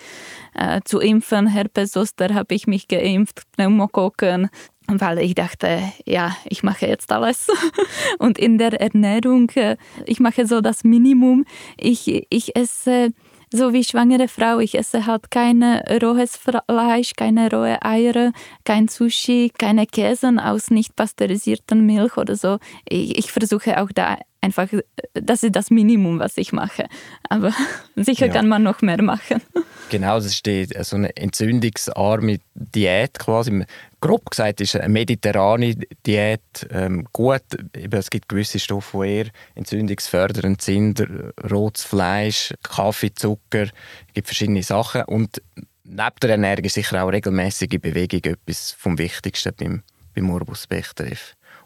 äh, 0.54 0.80
zu 0.84 1.00
impfen, 1.00 1.46
Herpes 1.46 1.90
Zoster 1.90 2.32
habe 2.32 2.54
ich 2.54 2.66
mich 2.66 2.88
geimpft, 2.88 3.42
Pneumokokken, 3.52 4.48
weil 4.88 5.18
ich 5.18 5.34
dachte, 5.34 5.82
ja, 6.06 6.34
ich 6.46 6.62
mache 6.62 6.86
jetzt 6.86 7.12
alles. 7.12 7.48
Und 8.18 8.38
in 8.38 8.56
der 8.56 8.80
Ernährung, 8.80 9.50
äh, 9.50 9.76
ich 10.06 10.18
mache 10.18 10.46
so 10.46 10.62
das 10.62 10.82
Minimum. 10.82 11.44
Ich, 11.76 12.26
ich 12.30 12.56
esse 12.56 13.12
so 13.52 13.72
wie 13.72 13.84
schwangere 13.84 14.28
Frau. 14.28 14.58
Ich 14.58 14.76
esse 14.76 15.06
halt 15.06 15.30
kein 15.30 15.62
rohes 16.02 16.36
Fleisch, 16.36 17.12
keine 17.16 17.50
rohe 17.50 17.82
Eier, 17.82 18.32
kein 18.64 18.88
Sushi, 18.88 19.52
keine 19.56 19.86
Käse 19.86 20.32
aus 20.42 20.70
nicht 20.70 20.96
pasteurisierter 20.96 21.76
Milch 21.76 22.16
oder 22.16 22.36
so. 22.36 22.58
Ich, 22.88 23.18
ich 23.18 23.32
versuche 23.32 23.80
auch 23.80 23.90
da 23.94 24.18
einfach, 24.40 24.68
das 25.14 25.42
ist 25.42 25.56
das 25.56 25.70
Minimum, 25.70 26.18
was 26.18 26.36
ich 26.36 26.52
mache. 26.52 26.86
Aber 27.28 27.52
sicher 27.96 28.26
ja. 28.26 28.32
kann 28.32 28.48
man 28.48 28.62
noch 28.62 28.82
mehr 28.82 29.02
machen. 29.02 29.40
Genau, 29.88 30.16
das 30.16 30.26
ist 30.26 30.46
die, 30.46 30.66
so 30.80 30.96
eine 30.96 31.16
entzündungsarme 31.16 32.38
Diät 32.54 33.20
quasi. 33.20 33.64
Grob 34.00 34.30
gesagt 34.30 34.60
ist 34.60 34.74
eine 34.74 34.88
mediterrane 34.88 35.76
Diät 36.04 36.40
ähm, 36.70 37.06
gut. 37.12 37.44
es 37.72 38.10
gibt 38.10 38.28
gewisse 38.28 38.58
Stoffe, 38.58 38.98
die 39.04 39.08
eher 39.08 39.26
entzündungsfördernd 39.54 40.60
sind. 40.60 41.06
Rotes 41.48 41.84
Fleisch, 41.84 42.52
Kaffee, 42.64 43.14
Zucker, 43.14 43.62
es 44.08 44.12
gibt 44.12 44.26
verschiedene 44.26 44.64
Sachen. 44.64 45.04
Und 45.04 45.40
neben 45.84 46.16
der 46.20 46.30
Ernährung 46.30 46.64
ist 46.64 46.74
sicher 46.74 47.04
auch 47.04 47.08
regelmäßige 47.08 47.78
Bewegung 47.80 48.24
etwas 48.24 48.72
vom 48.72 48.98
Wichtigsten 48.98 49.54
beim, 49.56 49.82
beim 50.16 50.24
Morbus 50.24 50.66
Bechterew. 50.66 51.16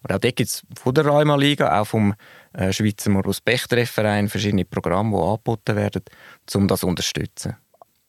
Und 0.02 0.12
auch 0.12 0.18
dort 0.18 0.36
gibt 0.36 0.50
es 0.50 0.62
von 0.78 0.94
der 0.94 1.06
Rheuma-Liga, 1.06 1.80
auch 1.80 1.86
vom 1.86 2.14
äh, 2.52 2.72
Schweizer 2.72 3.10
Morbus 3.10 3.40
Bechterew 3.40 3.86
Verein 3.86 4.28
verschiedene 4.28 4.64
Programme, 4.64 5.16
die 5.16 5.22
angeboten 5.22 5.76
werden, 5.76 6.02
um 6.54 6.68
das 6.68 6.80
zu 6.80 6.86
unterstützen. 6.86 7.56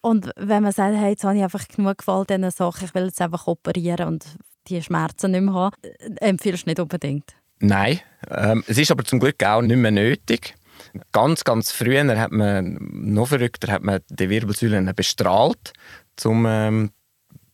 Und 0.02 0.32
wenn 0.36 0.64
man 0.64 0.72
sagt, 0.72 0.96
hey, 0.96 1.12
jetzt 1.12 1.24
habe 1.24 1.38
ich 1.38 1.44
einfach 1.44 1.68
genug 1.68 2.00
Gefallen 2.00 2.26
diesen 2.28 2.52
Sachen, 2.52 2.86
ich 2.86 2.96
will 2.96 3.06
jetzt 3.06 3.22
einfach 3.22 3.46
operieren 3.48 4.08
und 4.08 4.26
die 4.68 4.82
Schmerzen 4.82 5.32
nicht 5.32 5.42
mehr 5.42 5.54
haben, 5.54 5.76
äh, 5.84 6.28
empfiehlst 6.28 6.66
du 6.66 6.70
nicht 6.70 6.80
unbedingt? 6.80 7.36
Nein, 7.60 8.00
ähm, 8.30 8.64
es 8.68 8.78
ist 8.78 8.90
aber 8.90 9.04
zum 9.04 9.20
Glück 9.20 9.44
auch 9.44 9.62
nicht 9.62 9.78
mehr 9.78 9.92
nötig. 9.92 10.56
Ganz, 11.12 11.44
ganz 11.44 11.72
früher 11.72 12.04
hat 12.20 12.32
man, 12.32 12.80
noch 12.92 13.28
verrückter, 13.28 13.72
hat 13.72 13.84
man 13.84 14.00
die 14.10 14.30
Wirbelsäulen 14.30 14.92
bestrahlt, 14.96 15.74
um 16.24 16.46
ähm, 16.48 16.92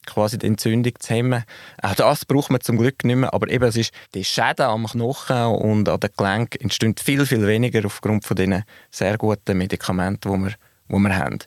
quasi 0.08 0.39
die 0.39 0.48
Entzündung 0.48 0.93
zu 0.98 1.13
hemmen. 1.13 1.43
Auch 1.82 1.93
das 1.93 2.26
braucht 2.26 2.50
man 2.50 2.62
zum 2.62 2.78
Glück 2.78 3.04
nicht 3.04 3.15
mehr, 3.15 3.34
aber 3.34 3.50
eben 3.50 3.65
es 3.65 3.78
ist 3.78 3.93
die 4.15 4.26
Schäden 4.26 4.65
am 4.65 4.88
Knochen 4.88 5.46
und 5.46 5.88
an 5.88 6.00
den 6.00 6.10
Gelenken 6.17 6.62
entstehen 6.62 6.96
viel, 6.98 7.26
viel 7.26 7.46
weniger 7.46 7.86
aufgrund 7.86 8.26
von 8.26 8.36
diesen 8.36 8.63
sehr 8.89 9.17
guten 9.17 9.58
Medikamenten, 9.58 10.32
die 10.32 10.39
wir, 10.46 10.56
die 10.89 11.00
wir 11.00 11.15
haben. 11.15 11.39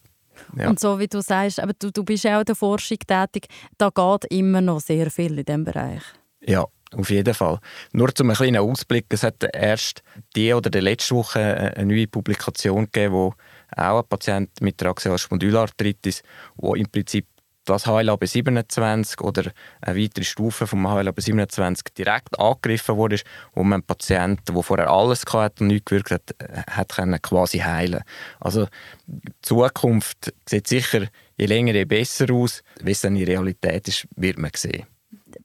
Ja. 0.57 0.68
Und 0.68 0.81
so 0.81 0.99
wie 0.99 1.09
du 1.09 1.20
sagst, 1.20 1.61
aber 1.61 1.73
du, 1.73 1.90
du 1.90 2.05
bist 2.05 2.27
auch 2.27 2.40
in 2.40 2.44
der 2.44 2.55
Forschung 2.55 2.99
tätig, 2.99 3.49
da 3.77 3.90
geht 3.90 4.31
immer 4.31 4.61
noch 4.61 4.81
sehr 4.81 5.11
viel 5.11 5.38
in 5.38 5.44
diesem 5.44 5.64
Bereich. 5.64 6.03
Ja, 6.40 6.66
auf 6.96 7.11
jeden 7.11 7.35
Fall. 7.35 7.61
Nur 7.92 8.14
zum 8.14 8.33
kleinen 8.33 8.57
Ausblick, 8.57 9.07
es 9.11 9.23
hat 9.23 9.44
erst 9.53 10.03
die 10.35 10.53
oder 10.53 10.70
die 10.70 10.81
letzte 10.81 11.14
Woche 11.14 11.40
eine 11.77 11.87
neue 11.87 12.07
Publikation 12.07 12.87
gegeben, 12.87 13.14
wo 13.14 13.35
auch 13.77 14.03
ein 14.03 14.09
Patient 14.09 14.51
mit 14.61 14.81
der 14.81 14.88
Axial 14.88 15.18
Spondylarthritis, 15.18 16.23
wo 16.57 16.75
im 16.75 16.88
Prinzip 16.88 17.27
das 17.70 17.87
HLA 17.87 18.16
27 18.20 19.20
oder 19.20 19.50
eine 19.80 20.00
weitere 20.00 20.24
Stufe 20.24 20.66
vom 20.66 20.87
HLA 20.87 21.12
27 21.16 21.94
direkt 21.96 22.38
angegriffen 22.38 22.96
wurde, 22.96 23.20
wo 23.54 23.62
man 23.62 23.80
einen 23.80 23.83
Patienten, 23.83 24.54
der 24.54 24.62
vorher 24.62 24.90
alles 24.90 25.24
hatte 25.33 25.64
und 25.64 25.68
nichts 25.68 25.87
gewirkt 25.87 26.11
hat, 26.11 26.35
hat 26.70 26.94
können 26.94 27.20
quasi 27.22 27.59
heilen. 27.59 28.02
Also 28.40 28.66
die 29.06 29.33
Zukunft 29.42 30.33
sieht 30.46 30.68
sicher 30.68 31.09
je 31.37 31.46
länger, 31.46 31.74
je 31.74 31.85
besser 31.85 32.33
aus. 32.33 32.62
Wie 32.83 32.90
es 32.92 33.00
dann 33.00 33.16
in 33.16 33.24
Realität 33.24 33.88
ist, 33.88 34.06
wird 34.16 34.38
man 34.38 34.50
sehen. 34.54 34.87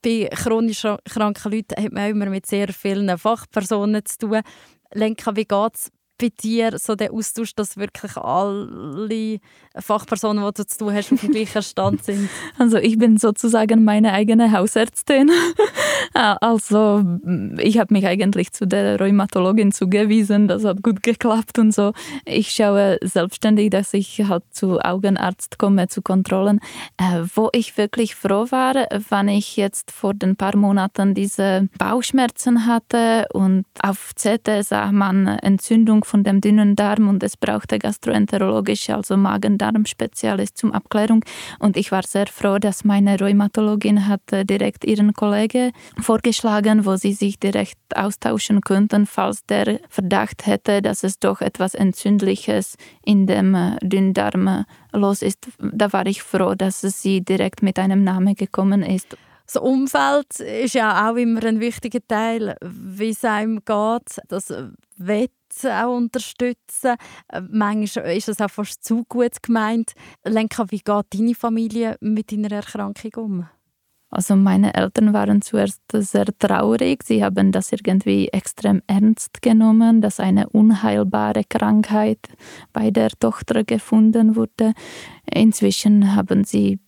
Bei 0.02 0.28
chronisch 0.34 0.86
kranken 1.04 1.52
Leuten 1.52 1.82
hat 1.82 1.92
man 1.92 2.10
immer 2.10 2.26
mit 2.26 2.46
sehr 2.46 2.68
vielen 2.68 3.16
Fachpersonen 3.16 4.04
zu 4.04 4.18
tun. 4.18 4.42
Lenka, 4.92 5.34
wie 5.34 5.44
geht 5.44 5.74
es 5.74 5.90
bei 6.18 6.30
dir 6.30 6.78
so 6.78 6.94
der 6.94 7.12
Austausch, 7.12 7.54
dass 7.54 7.76
wirklich 7.76 8.16
alle 8.16 9.38
Fachpersonen, 9.78 10.44
die 10.44 10.52
du 10.54 10.66
zu 10.66 10.78
tun 10.78 10.94
hast, 10.94 11.12
auf 11.12 11.20
dem 11.20 11.30
gleichen 11.30 11.62
Stand 11.62 12.04
sind? 12.04 12.28
Also 12.58 12.78
ich 12.78 12.98
bin 12.98 13.18
sozusagen 13.18 13.84
meine 13.84 14.12
eigene 14.12 14.52
Hausärztin. 14.52 15.30
also 16.14 17.04
ich 17.58 17.78
habe 17.78 17.94
mich 17.94 18.06
eigentlich 18.06 18.52
zu 18.52 18.66
der 18.66 18.98
Rheumatologin 18.98 19.72
zugewiesen, 19.72 20.48
das 20.48 20.64
hat 20.64 20.82
gut 20.82 21.02
geklappt 21.02 21.58
und 21.58 21.72
so. 21.72 21.92
Ich 22.24 22.50
schaue 22.50 22.98
selbstständig, 23.02 23.70
dass 23.70 23.94
ich 23.94 24.22
halt 24.28 24.44
zu 24.50 24.80
Augenarzt 24.80 25.58
komme, 25.58 25.88
zu 25.88 26.02
Kontrollen. 26.02 26.60
Äh, 26.96 27.24
wo 27.34 27.50
ich 27.52 27.76
wirklich 27.76 28.14
froh 28.14 28.46
war, 28.50 28.74
wann 29.08 29.28
ich 29.28 29.56
jetzt 29.56 29.90
vor 29.90 30.14
den 30.14 30.36
paar 30.36 30.56
Monaten 30.56 31.14
diese 31.14 31.68
Bauchschmerzen 31.78 32.66
hatte 32.66 33.26
und 33.32 33.64
auf 33.82 34.12
CT 34.14 34.64
sah 34.64 34.92
man 34.92 35.26
Entzündung 35.26 36.04
von 36.04 36.24
dem 36.24 36.40
dünnen 36.40 36.76
Darm 36.76 37.08
und 37.08 37.22
es 37.22 37.36
brauchte 37.36 37.78
gastroenterologische, 37.78 38.96
also 38.96 39.16
Magen-Darm-Spezialist 39.16 40.56
zum 40.56 40.72
Abklärung. 40.72 41.24
Und 41.58 41.76
ich 41.76 41.92
war 41.92 42.02
sehr 42.02 42.26
froh, 42.26 42.58
dass 42.58 42.84
meine 42.84 43.18
Rheumatologin 43.18 44.06
hat 44.08 44.22
direkt 44.30 44.84
ihren 44.84 45.12
Kollegen 45.14 45.72
vorgeschlagen, 46.00 46.84
wo 46.84 46.96
sie 46.96 47.12
sich 47.12 47.38
direkt 47.38 47.78
austauschen 47.94 48.60
könnten, 48.60 49.06
falls 49.06 49.44
der 49.46 49.80
Verdacht 49.88 50.46
hätte, 50.46 50.82
dass 50.82 51.04
es 51.04 51.18
doch 51.18 51.40
etwas 51.40 51.74
Entzündliches 51.74 52.76
in 53.04 53.26
dem 53.26 53.54
äh, 53.54 53.76
Dünndarm 53.82 54.64
los 54.92 55.22
ist. 55.22 55.48
Da 55.58 55.92
war 55.92 56.06
ich 56.06 56.22
froh, 56.22 56.54
dass 56.54 56.80
sie 56.80 57.20
direkt 57.20 57.62
mit 57.62 57.78
einem 57.78 58.04
Namen 58.04 58.34
gekommen 58.34 58.82
ist. 58.82 59.16
Das 59.46 59.62
Umfeld 59.62 60.40
ist 60.40 60.74
ja 60.74 61.08
auch 61.08 61.14
immer 61.14 61.44
ein 61.44 61.60
wichtiger 61.60 62.00
Teil, 62.06 62.56
wie 62.62 63.10
es 63.10 63.24
einem 63.24 63.64
geht. 63.64 64.20
Das 64.28 64.52
Wett 64.96 65.30
auch 65.64 65.96
unterstützen. 65.96 66.96
Äh, 67.28 67.40
manchmal 67.48 68.16
ist 68.16 68.28
das 68.28 68.40
auch 68.40 68.50
fast 68.50 68.84
zu 68.84 69.04
gut 69.08 69.42
gemeint. 69.42 69.92
Lenka, 70.24 70.70
wie 70.70 70.80
geht 70.80 71.06
deine 71.14 71.34
Familie 71.34 71.96
mit 72.00 72.32
deiner 72.32 72.52
Erkrankung 72.52 73.12
um? 73.16 73.48
Also 74.16 74.34
meine 74.34 74.72
Eltern 74.72 75.12
waren 75.12 75.42
zuerst 75.42 75.82
sehr 75.92 76.24
traurig. 76.38 77.02
Sie 77.04 77.22
haben 77.22 77.52
das 77.52 77.70
irgendwie 77.70 78.28
extrem 78.28 78.80
ernst 78.86 79.42
genommen, 79.42 80.00
dass 80.00 80.20
eine 80.20 80.48
unheilbare 80.48 81.44
Krankheit 81.46 82.20
bei 82.72 82.90
der 82.90 83.10
Tochter 83.10 83.62
gefunden 83.62 84.34
wurde. 84.34 84.72
Inzwischen 85.30 86.14
haben 86.16 86.44
sie 86.44 86.80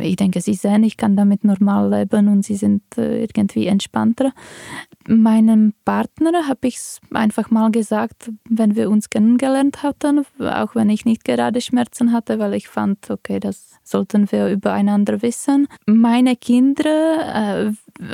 ich 0.00 0.14
denke, 0.14 0.40
sie 0.40 0.54
sehen, 0.54 0.84
ich 0.84 0.96
kann 0.96 1.16
damit 1.16 1.42
normal 1.42 1.90
leben 1.90 2.28
und 2.28 2.44
sie 2.44 2.54
sind 2.54 2.82
äh, 2.96 3.22
irgendwie 3.22 3.66
entspannter. 3.66 4.32
Meinem 5.06 5.74
Partner 5.84 6.48
habe 6.48 6.66
ich 6.68 6.76
es 6.76 7.00
einfach 7.12 7.50
mal 7.50 7.70
gesagt, 7.70 8.30
wenn 8.48 8.74
wir 8.74 8.88
uns 8.90 9.10
kennengelernt 9.10 9.82
hatten, 9.82 10.24
auch 10.40 10.74
wenn 10.74 10.88
ich 10.88 11.04
nicht 11.04 11.24
gerade 11.24 11.60
Schmerzen 11.60 12.12
hatte, 12.12 12.38
weil 12.38 12.54
ich 12.54 12.68
fand, 12.68 13.10
okay, 13.10 13.38
das 13.38 13.74
sollten 13.82 14.32
wir 14.32 14.48
übereinander 14.48 15.20
wissen. 15.20 15.68
Meine 15.86 16.36
Kinder, 16.36 17.66
äh, 17.66 17.72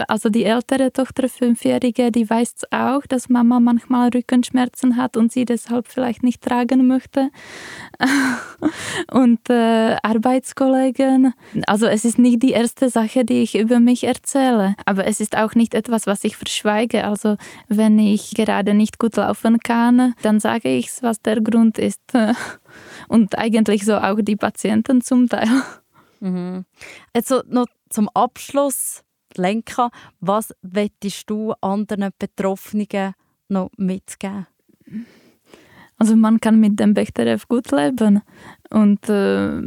also 0.09 0.29
die 0.29 0.45
ältere 0.45 0.93
Tochter, 0.93 1.29
fünfjährige, 1.29 2.11
die 2.11 2.29
weiß 2.29 2.67
auch, 2.73 3.07
dass 3.07 3.29
Mama 3.29 3.61
manchmal 3.61 4.11
Rückenschmerzen 4.11 4.97
hat 4.97 5.17
und 5.17 5.33
sie 5.33 5.45
deshalb 5.45 5.87
vielleicht 5.87 6.23
nicht 6.23 6.43
tragen 6.43 6.87
möchte. 6.87 7.31
und 9.13 9.49
äh, 9.49 9.97
Arbeitskollegen, 10.03 11.35
also 11.67 11.87
es 11.87 12.05
ist 12.05 12.19
nicht 12.19 12.43
die 12.43 12.51
erste 12.51 12.91
Sache, 12.91 13.25
die 13.25 13.43
ich 13.43 13.57
über 13.57 13.79
mich 13.79 14.05
erzähle, 14.05 14.75
aber 14.85 15.07
es 15.07 15.21
ist 15.21 15.37
auch 15.37 15.55
nicht 15.55 15.75
etwas, 15.75 16.07
was 16.07 16.25
ich 16.25 16.37
verschweige. 16.37 16.80
Also 17.05 17.37
wenn 17.69 17.99
ich 17.99 18.33
gerade 18.35 18.75
nicht 18.75 18.99
gut 18.99 19.17
laufen 19.17 19.59
kann, 19.59 20.15
dann 20.23 20.41
sage 20.41 20.69
ich 20.69 20.89
es, 20.89 21.03
was 21.03 21.21
der 21.21 21.41
Grund 21.41 21.79
ist. 21.79 22.01
und 23.09 23.39
eigentlich 23.39 23.85
so 23.85 23.97
auch 23.97 24.21
die 24.21 24.37
Patienten 24.37 25.01
zum 25.01 25.29
Teil. 25.29 25.49
Mhm. 26.21 26.65
Also 27.13 27.43
noch 27.47 27.67
zum 27.89 28.09
Abschluss, 28.11 29.03
Lenka, 29.37 29.91
was 30.21 30.55
wettest 30.63 31.29
du 31.31 31.53
anderen 31.61 32.11
Betroffenen 32.19 33.15
noch 33.49 33.71
mitgeben? 33.77 34.47
Also 35.99 36.17
man 36.17 36.41
kann 36.41 36.59
mit 36.59 36.81
dem 36.81 36.95
Bechterew 36.95 37.41
gut 37.49 37.71
leben 37.73 38.23
und 38.71 39.07
äh, 39.09 39.61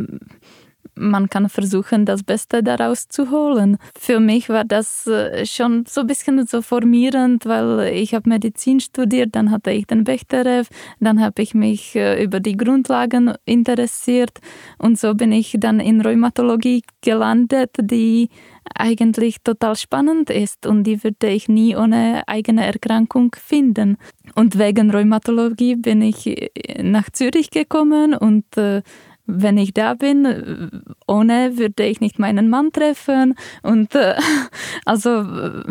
man 0.95 1.29
kann 1.29 1.49
versuchen, 1.49 2.05
das 2.05 2.23
Beste 2.23 2.63
daraus 2.63 3.07
zu 3.07 3.31
holen. 3.31 3.77
Für 3.97 4.19
mich 4.19 4.49
war 4.49 4.63
das 4.63 5.07
äh, 5.07 5.45
schon 5.45 5.85
so 5.87 6.01
ein 6.01 6.07
bisschen 6.07 6.45
so 6.45 6.61
formierend, 6.61 7.45
weil 7.45 7.93
ich 7.93 8.13
habe 8.13 8.29
Medizin 8.29 8.79
studiert, 8.79 9.35
dann 9.35 9.51
hatte 9.51 9.71
ich 9.71 9.87
den 9.87 10.03
Bechterew, 10.03 10.63
dann 10.99 11.21
habe 11.21 11.41
ich 11.41 11.53
mich 11.53 11.95
äh, 11.95 12.23
über 12.23 12.39
die 12.39 12.57
Grundlagen 12.57 13.33
interessiert 13.45 14.39
und 14.77 14.99
so 14.99 15.13
bin 15.15 15.31
ich 15.31 15.55
dann 15.59 15.79
in 15.79 16.01
Rheumatologie 16.01 16.83
gelandet, 17.01 17.71
die 17.79 18.29
eigentlich 18.75 19.41
total 19.43 19.75
spannend 19.75 20.29
ist 20.29 20.65
und 20.65 20.83
die 20.83 21.03
würde 21.03 21.29
ich 21.29 21.49
nie 21.49 21.75
ohne 21.75 22.23
eigene 22.27 22.65
Erkrankung 22.65 23.35
finden. 23.37 23.97
Und 24.35 24.57
wegen 24.57 24.89
Rheumatologie 24.89 25.75
bin 25.75 26.01
ich 26.01 26.27
äh, 26.27 26.81
nach 26.81 27.09
Zürich 27.11 27.49
gekommen 27.49 28.13
und 28.13 28.45
wenn 29.25 29.57
ich 29.57 29.73
da 29.73 29.93
bin, 29.93 30.83
ohne 31.07 31.57
würde 31.57 31.85
ich 31.85 32.01
nicht 32.01 32.19
meinen 32.19 32.49
Mann 32.49 32.71
treffen. 32.71 33.35
Und 33.61 33.95
äh, 33.95 34.15
also 34.85 35.09
äh, 35.09 35.63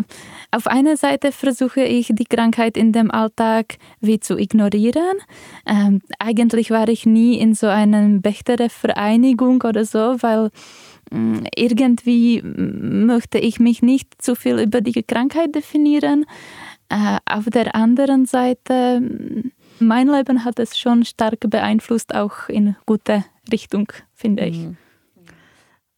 auf 0.51 0.67
einer 0.67 0.97
Seite 0.97 1.31
versuche 1.31 1.83
ich 1.83 2.09
die 2.11 2.25
Krankheit 2.25 2.77
in 2.77 2.91
dem 2.91 3.11
Alltag 3.11 3.77
wie 4.01 4.19
zu 4.19 4.37
ignorieren. 4.37 5.17
Ähm, 5.65 6.01
eigentlich 6.19 6.71
war 6.71 6.87
ich 6.87 7.05
nie 7.05 7.37
in 7.37 7.53
so 7.53 7.67
einer 7.67 8.07
bechtere 8.19 8.69
Vereinigung 8.69 9.61
oder 9.61 9.85
so, 9.85 10.17
weil 10.21 10.49
mm, 11.11 11.45
irgendwie 11.55 12.41
möchte 12.43 13.37
ich 13.37 13.59
mich 13.59 13.81
nicht 13.81 14.21
zu 14.21 14.35
viel 14.35 14.59
über 14.59 14.81
die 14.81 15.03
Krankheit 15.03 15.53
definieren. 15.53 16.25
Äh, 16.89 17.17
auf 17.25 17.45
der 17.45 17.75
anderen 17.75 18.25
Seite 18.25 19.01
mein 19.79 20.07
Leben 20.07 20.45
hat 20.45 20.59
es 20.59 20.77
schon 20.77 21.03
stark 21.03 21.49
beeinflusst, 21.49 22.13
auch 22.15 22.47
in 22.47 22.75
gute 22.85 23.25
Richtung, 23.51 23.91
finde 24.13 24.45
ich. 24.45 24.57
Mhm. 24.57 24.77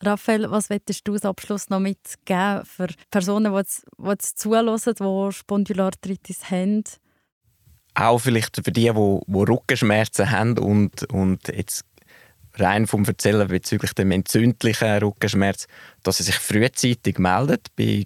Raphael, 0.04 0.52
was 0.52 0.70
möchtest 0.70 1.08
du 1.08 1.14
als 1.14 1.26
Abschluss 1.26 1.70
noch 1.70 1.80
mitgeben 1.80 2.66
für 2.66 2.88
Personen, 3.10 3.54
die 3.54 3.58
jetzt, 3.58 3.86
die 3.98 4.10
jetzt 4.10 4.40
zuhören, 4.40 4.78
die 4.78 5.32
Spondylarthritis 5.32 6.52
haben? 6.52 6.84
Auch 7.94 8.20
vielleicht 8.20 8.58
für 8.58 8.72
die, 8.72 8.92
die, 8.92 9.20
die 9.28 9.38
Rückenschmerzen 9.38 10.30
haben 10.30 10.58
und, 10.58 11.12
und 11.14 11.48
jetzt 11.48 11.86
rein 12.56 12.88
vom 12.88 13.06
Erzählen 13.06 13.48
bezüglich 13.48 13.94
dem 13.94 14.12
entzündlichen 14.12 14.98
Rückenschmerz, 14.98 15.68
dass 16.04 16.18
sie 16.18 16.24
sich 16.24 16.36
frühzeitig 16.36 17.18
meldet 17.18 17.68
bei 17.76 18.06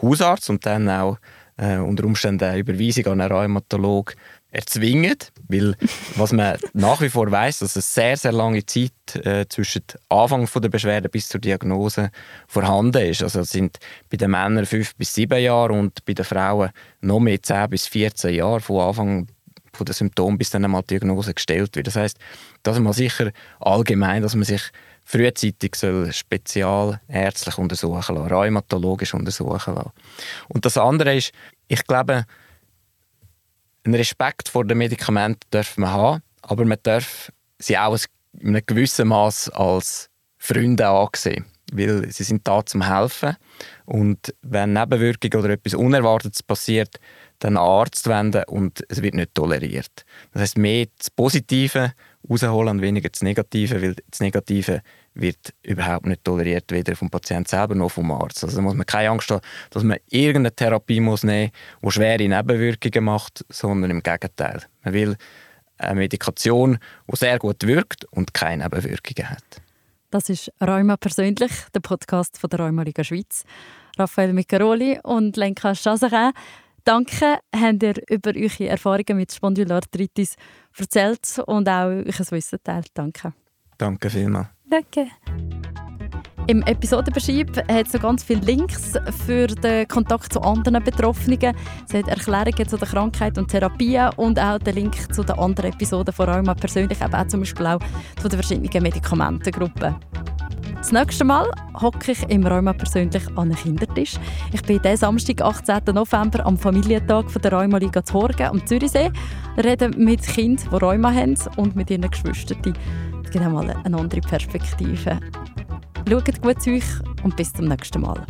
Hausarzt 0.00 0.50
und 0.50 0.66
dann 0.66 0.88
auch 0.88 1.18
äh, 1.56 1.76
unter 1.76 2.04
Umständen 2.04 2.44
eine 2.44 2.58
Überweisung 2.58 3.06
an 3.06 3.20
einen 3.20 3.32
Rheumatolog 3.32 4.14
erzwingen, 4.52 5.16
weil 5.48 5.74
was 6.16 6.32
man 6.32 6.58
nach 6.74 7.00
wie 7.00 7.08
vor 7.08 7.30
weiß, 7.30 7.60
dass 7.60 7.74
es 7.74 7.94
sehr 7.94 8.16
sehr 8.16 8.32
lange 8.32 8.64
Zeit 8.66 8.92
äh, 9.24 9.46
zwischen 9.48 9.82
Anfang 10.10 10.46
von 10.46 10.62
der 10.62 10.68
Beschwerde 10.68 11.08
bis 11.08 11.28
zur 11.28 11.40
Diagnose 11.40 12.10
vorhanden 12.46 13.02
ist. 13.02 13.22
Also 13.22 13.42
sind 13.42 13.78
bei 14.10 14.18
den 14.18 14.30
Männern 14.30 14.66
fünf 14.66 14.94
bis 14.96 15.14
sieben 15.14 15.40
Jahre 15.40 15.72
und 15.72 16.04
bei 16.04 16.12
den 16.12 16.24
Frauen 16.24 16.70
noch 17.00 17.20
mehr 17.20 17.42
zehn 17.42 17.70
bis 17.70 17.86
14 17.86 18.34
Jahre 18.34 18.60
von 18.60 18.80
Anfang 18.80 19.26
von 19.72 19.86
den 19.86 19.94
Symptomen 19.94 20.36
bis 20.36 20.50
dann 20.50 20.64
einmal 20.64 20.82
die 20.82 20.98
Diagnose 20.98 21.32
gestellt 21.32 21.74
wird. 21.74 21.86
Das 21.86 21.96
heißt, 21.96 22.18
dass 22.62 22.78
man 22.78 22.92
sicher 22.92 23.32
allgemein, 23.58 24.22
dass 24.22 24.34
man 24.34 24.44
sich 24.44 24.62
frühzeitig 25.04 25.74
soll 25.74 26.12
spezialärztlich 26.12 27.58
untersuchen 27.58 28.16
lassen, 28.16 28.32
rheumatologisch 28.32 29.14
untersuchen 29.14 29.74
lassen. 29.74 29.92
Und 30.48 30.64
das 30.64 30.76
andere 30.76 31.16
ist, 31.16 31.32
ich 31.68 31.84
glaube, 31.86 32.26
einen 33.84 33.94
Respekt 33.94 34.48
vor 34.48 34.64
den 34.64 34.78
Medikamenten 34.78 35.46
darf 35.50 35.76
man 35.76 35.90
haben, 35.90 36.22
aber 36.42 36.64
man 36.64 36.78
darf 36.82 37.32
sie 37.58 37.78
auch 37.78 37.96
in 38.38 38.48
einem 38.48 38.62
gewissen 38.66 39.08
Maß 39.08 39.50
als 39.50 40.08
Freunde 40.38 40.88
ansehen, 40.88 41.44
weil 41.72 42.10
sie 42.10 42.24
sind 42.24 42.46
da 42.46 42.64
zum 42.64 42.82
helfen 42.82 43.36
und 43.84 44.34
wenn 44.42 44.72
Nebenwirkungen 44.72 45.44
oder 45.44 45.54
etwas 45.54 45.74
Unerwartetes 45.74 46.42
passiert, 46.42 46.98
dann 47.38 47.56
an 47.56 47.64
den 47.64 47.70
Arzt 47.70 48.08
wenden 48.08 48.44
und 48.44 48.84
es 48.88 49.02
wird 49.02 49.14
nicht 49.14 49.34
toleriert. 49.34 50.04
Das 50.32 50.42
heißt 50.42 50.58
mehr 50.58 50.86
das 50.98 51.10
Positive 51.10 51.92
rausholen 52.28 52.76
und 52.76 52.82
weniger 52.82 53.08
das 53.08 53.22
Negative, 53.22 53.82
weil 53.82 53.96
das 54.10 54.20
Negative 54.20 54.82
wird 55.14 55.52
überhaupt 55.62 56.06
nicht 56.06 56.24
toleriert, 56.24 56.70
weder 56.70 56.96
vom 56.96 57.10
Patienten 57.10 57.48
selber 57.48 57.74
noch 57.74 57.90
vom 57.90 58.10
Arzt. 58.10 58.44
Also 58.44 58.56
da 58.56 58.62
muss 58.62 58.74
man 58.74 58.86
keine 58.86 59.10
Angst 59.10 59.30
haben, 59.30 59.40
dass 59.70 59.82
man 59.82 59.98
irgendeine 60.08 60.54
Therapie 60.54 61.00
muss 61.00 61.22
nehmen 61.22 61.50
muss, 61.80 61.94
die 61.94 62.00
schwere 62.00 62.28
Nebenwirkungen 62.28 63.04
macht, 63.04 63.44
sondern 63.48 63.90
im 63.90 64.02
Gegenteil. 64.02 64.62
Man 64.84 64.94
will 64.94 65.16
eine 65.78 65.94
Medikation, 65.96 66.78
die 67.10 67.16
sehr 67.16 67.38
gut 67.38 67.66
wirkt 67.66 68.04
und 68.06 68.32
keine 68.34 68.64
Nebenwirkungen 68.64 69.30
hat. 69.30 69.44
Das 70.10 70.28
ist 70.28 70.52
Rheuma 70.60 70.96
persönlich, 70.96 71.52
der 71.74 71.80
Podcast 71.80 72.38
von 72.38 72.50
der 72.50 72.60
Rheuma 72.60 72.82
Liga 72.82 73.02
Schweiz. 73.02 73.44
Raphael 73.98 74.32
Micaroli 74.32 74.98
und 75.02 75.36
Lenka 75.36 75.74
Chazarin. 75.74 76.32
Danke, 76.84 77.38
habt 77.54 77.82
ihr 77.82 77.94
über 78.10 78.32
eure 78.34 78.68
Erfahrungen 78.68 79.16
mit 79.16 79.32
Spondylarthritis 79.32 80.36
erzählt 80.76 81.38
und 81.46 81.68
auch 81.68 81.86
euer 81.86 82.30
Wissen 82.30 82.58
teilt. 82.64 82.88
Danke. 82.94 83.32
Danke 83.78 84.10
vielmals. 84.10 84.51
Danke. 84.72 85.06
Im 86.46 86.62
Episodenbeschreib 86.62 87.58
hat 87.70 87.86
es 87.86 88.00
ganz 88.00 88.24
viele 88.24 88.40
Links 88.40 88.94
für 89.26 89.46
den 89.46 89.86
Kontakt 89.86 90.32
zu 90.32 90.40
anderen 90.40 90.82
Betroffenen. 90.82 91.54
Es 91.86 91.92
hat 91.92 92.08
Erklärungen 92.08 92.66
zu 92.66 92.78
der 92.78 92.88
Krankheit 92.88 93.36
und 93.36 93.48
Therapien 93.48 94.08
und 94.16 94.40
auch 94.40 94.58
den 94.58 94.76
Link 94.76 95.14
zu 95.14 95.24
den 95.24 95.38
anderen 95.38 95.72
Episoden 95.74 96.14
von 96.14 96.26
Rheuma 96.26 96.54
persönlich, 96.54 97.02
aber 97.02 97.20
auch 97.20 97.26
zum 97.26 97.40
Beispiel 97.40 97.66
auch 97.66 97.80
zu 98.18 98.30
den 98.30 98.42
verschiedenen 98.42 98.82
Medikamentengruppen. 98.82 99.94
Das 100.78 100.90
nächste 100.90 101.24
Mal 101.24 101.50
hocke 101.78 102.12
ich 102.12 102.22
im 102.30 102.46
Rheuma 102.46 102.72
persönlich 102.72 103.28
an 103.36 103.50
einem 103.50 103.56
Kindertisch. 103.56 104.14
Ich 104.54 104.62
bin 104.62 104.80
diesen 104.80 104.96
Samstag, 104.96 105.42
18. 105.42 105.94
November, 105.94 106.46
am 106.46 106.56
Familientag 106.56 107.30
von 107.30 107.42
der 107.42 107.52
Rheuma 107.52 107.76
Liga 107.76 108.02
Horgen 108.10 108.46
am 108.46 108.66
Zürichsee. 108.66 109.12
Reden 109.62 110.02
mit 110.02 110.22
Kindern, 110.22 110.66
die 110.72 110.76
Rheuma 110.76 111.12
haben 111.12 111.36
und 111.58 111.76
mit 111.76 111.90
ihren 111.90 112.10
Geschwistern. 112.10 112.72
Gibt 113.32 113.46
einmal 113.46 113.70
eine 113.70 113.96
andere 113.96 114.20
Perspektive. 114.20 115.18
Schaut 116.06 116.42
gut 116.42 116.60
zu 116.60 116.70
euch 116.70 116.84
und 117.24 117.34
bis 117.34 117.50
zum 117.50 117.66
nächsten 117.66 118.02
Mal. 118.02 118.26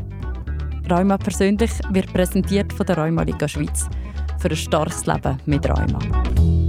Rheuma 0.88 1.18
persönlich 1.18 1.72
wird 1.90 2.12
präsentiert 2.12 2.72
von 2.72 2.86
der 2.86 2.98
Rheuma 2.98 3.22
Liga 3.22 3.48
Schweiz 3.48 3.88
für 4.38 4.50
ein 4.50 4.56
starkes 4.56 5.04
Leben 5.06 5.38
mit 5.46 5.68
Rheuma. 5.68 6.61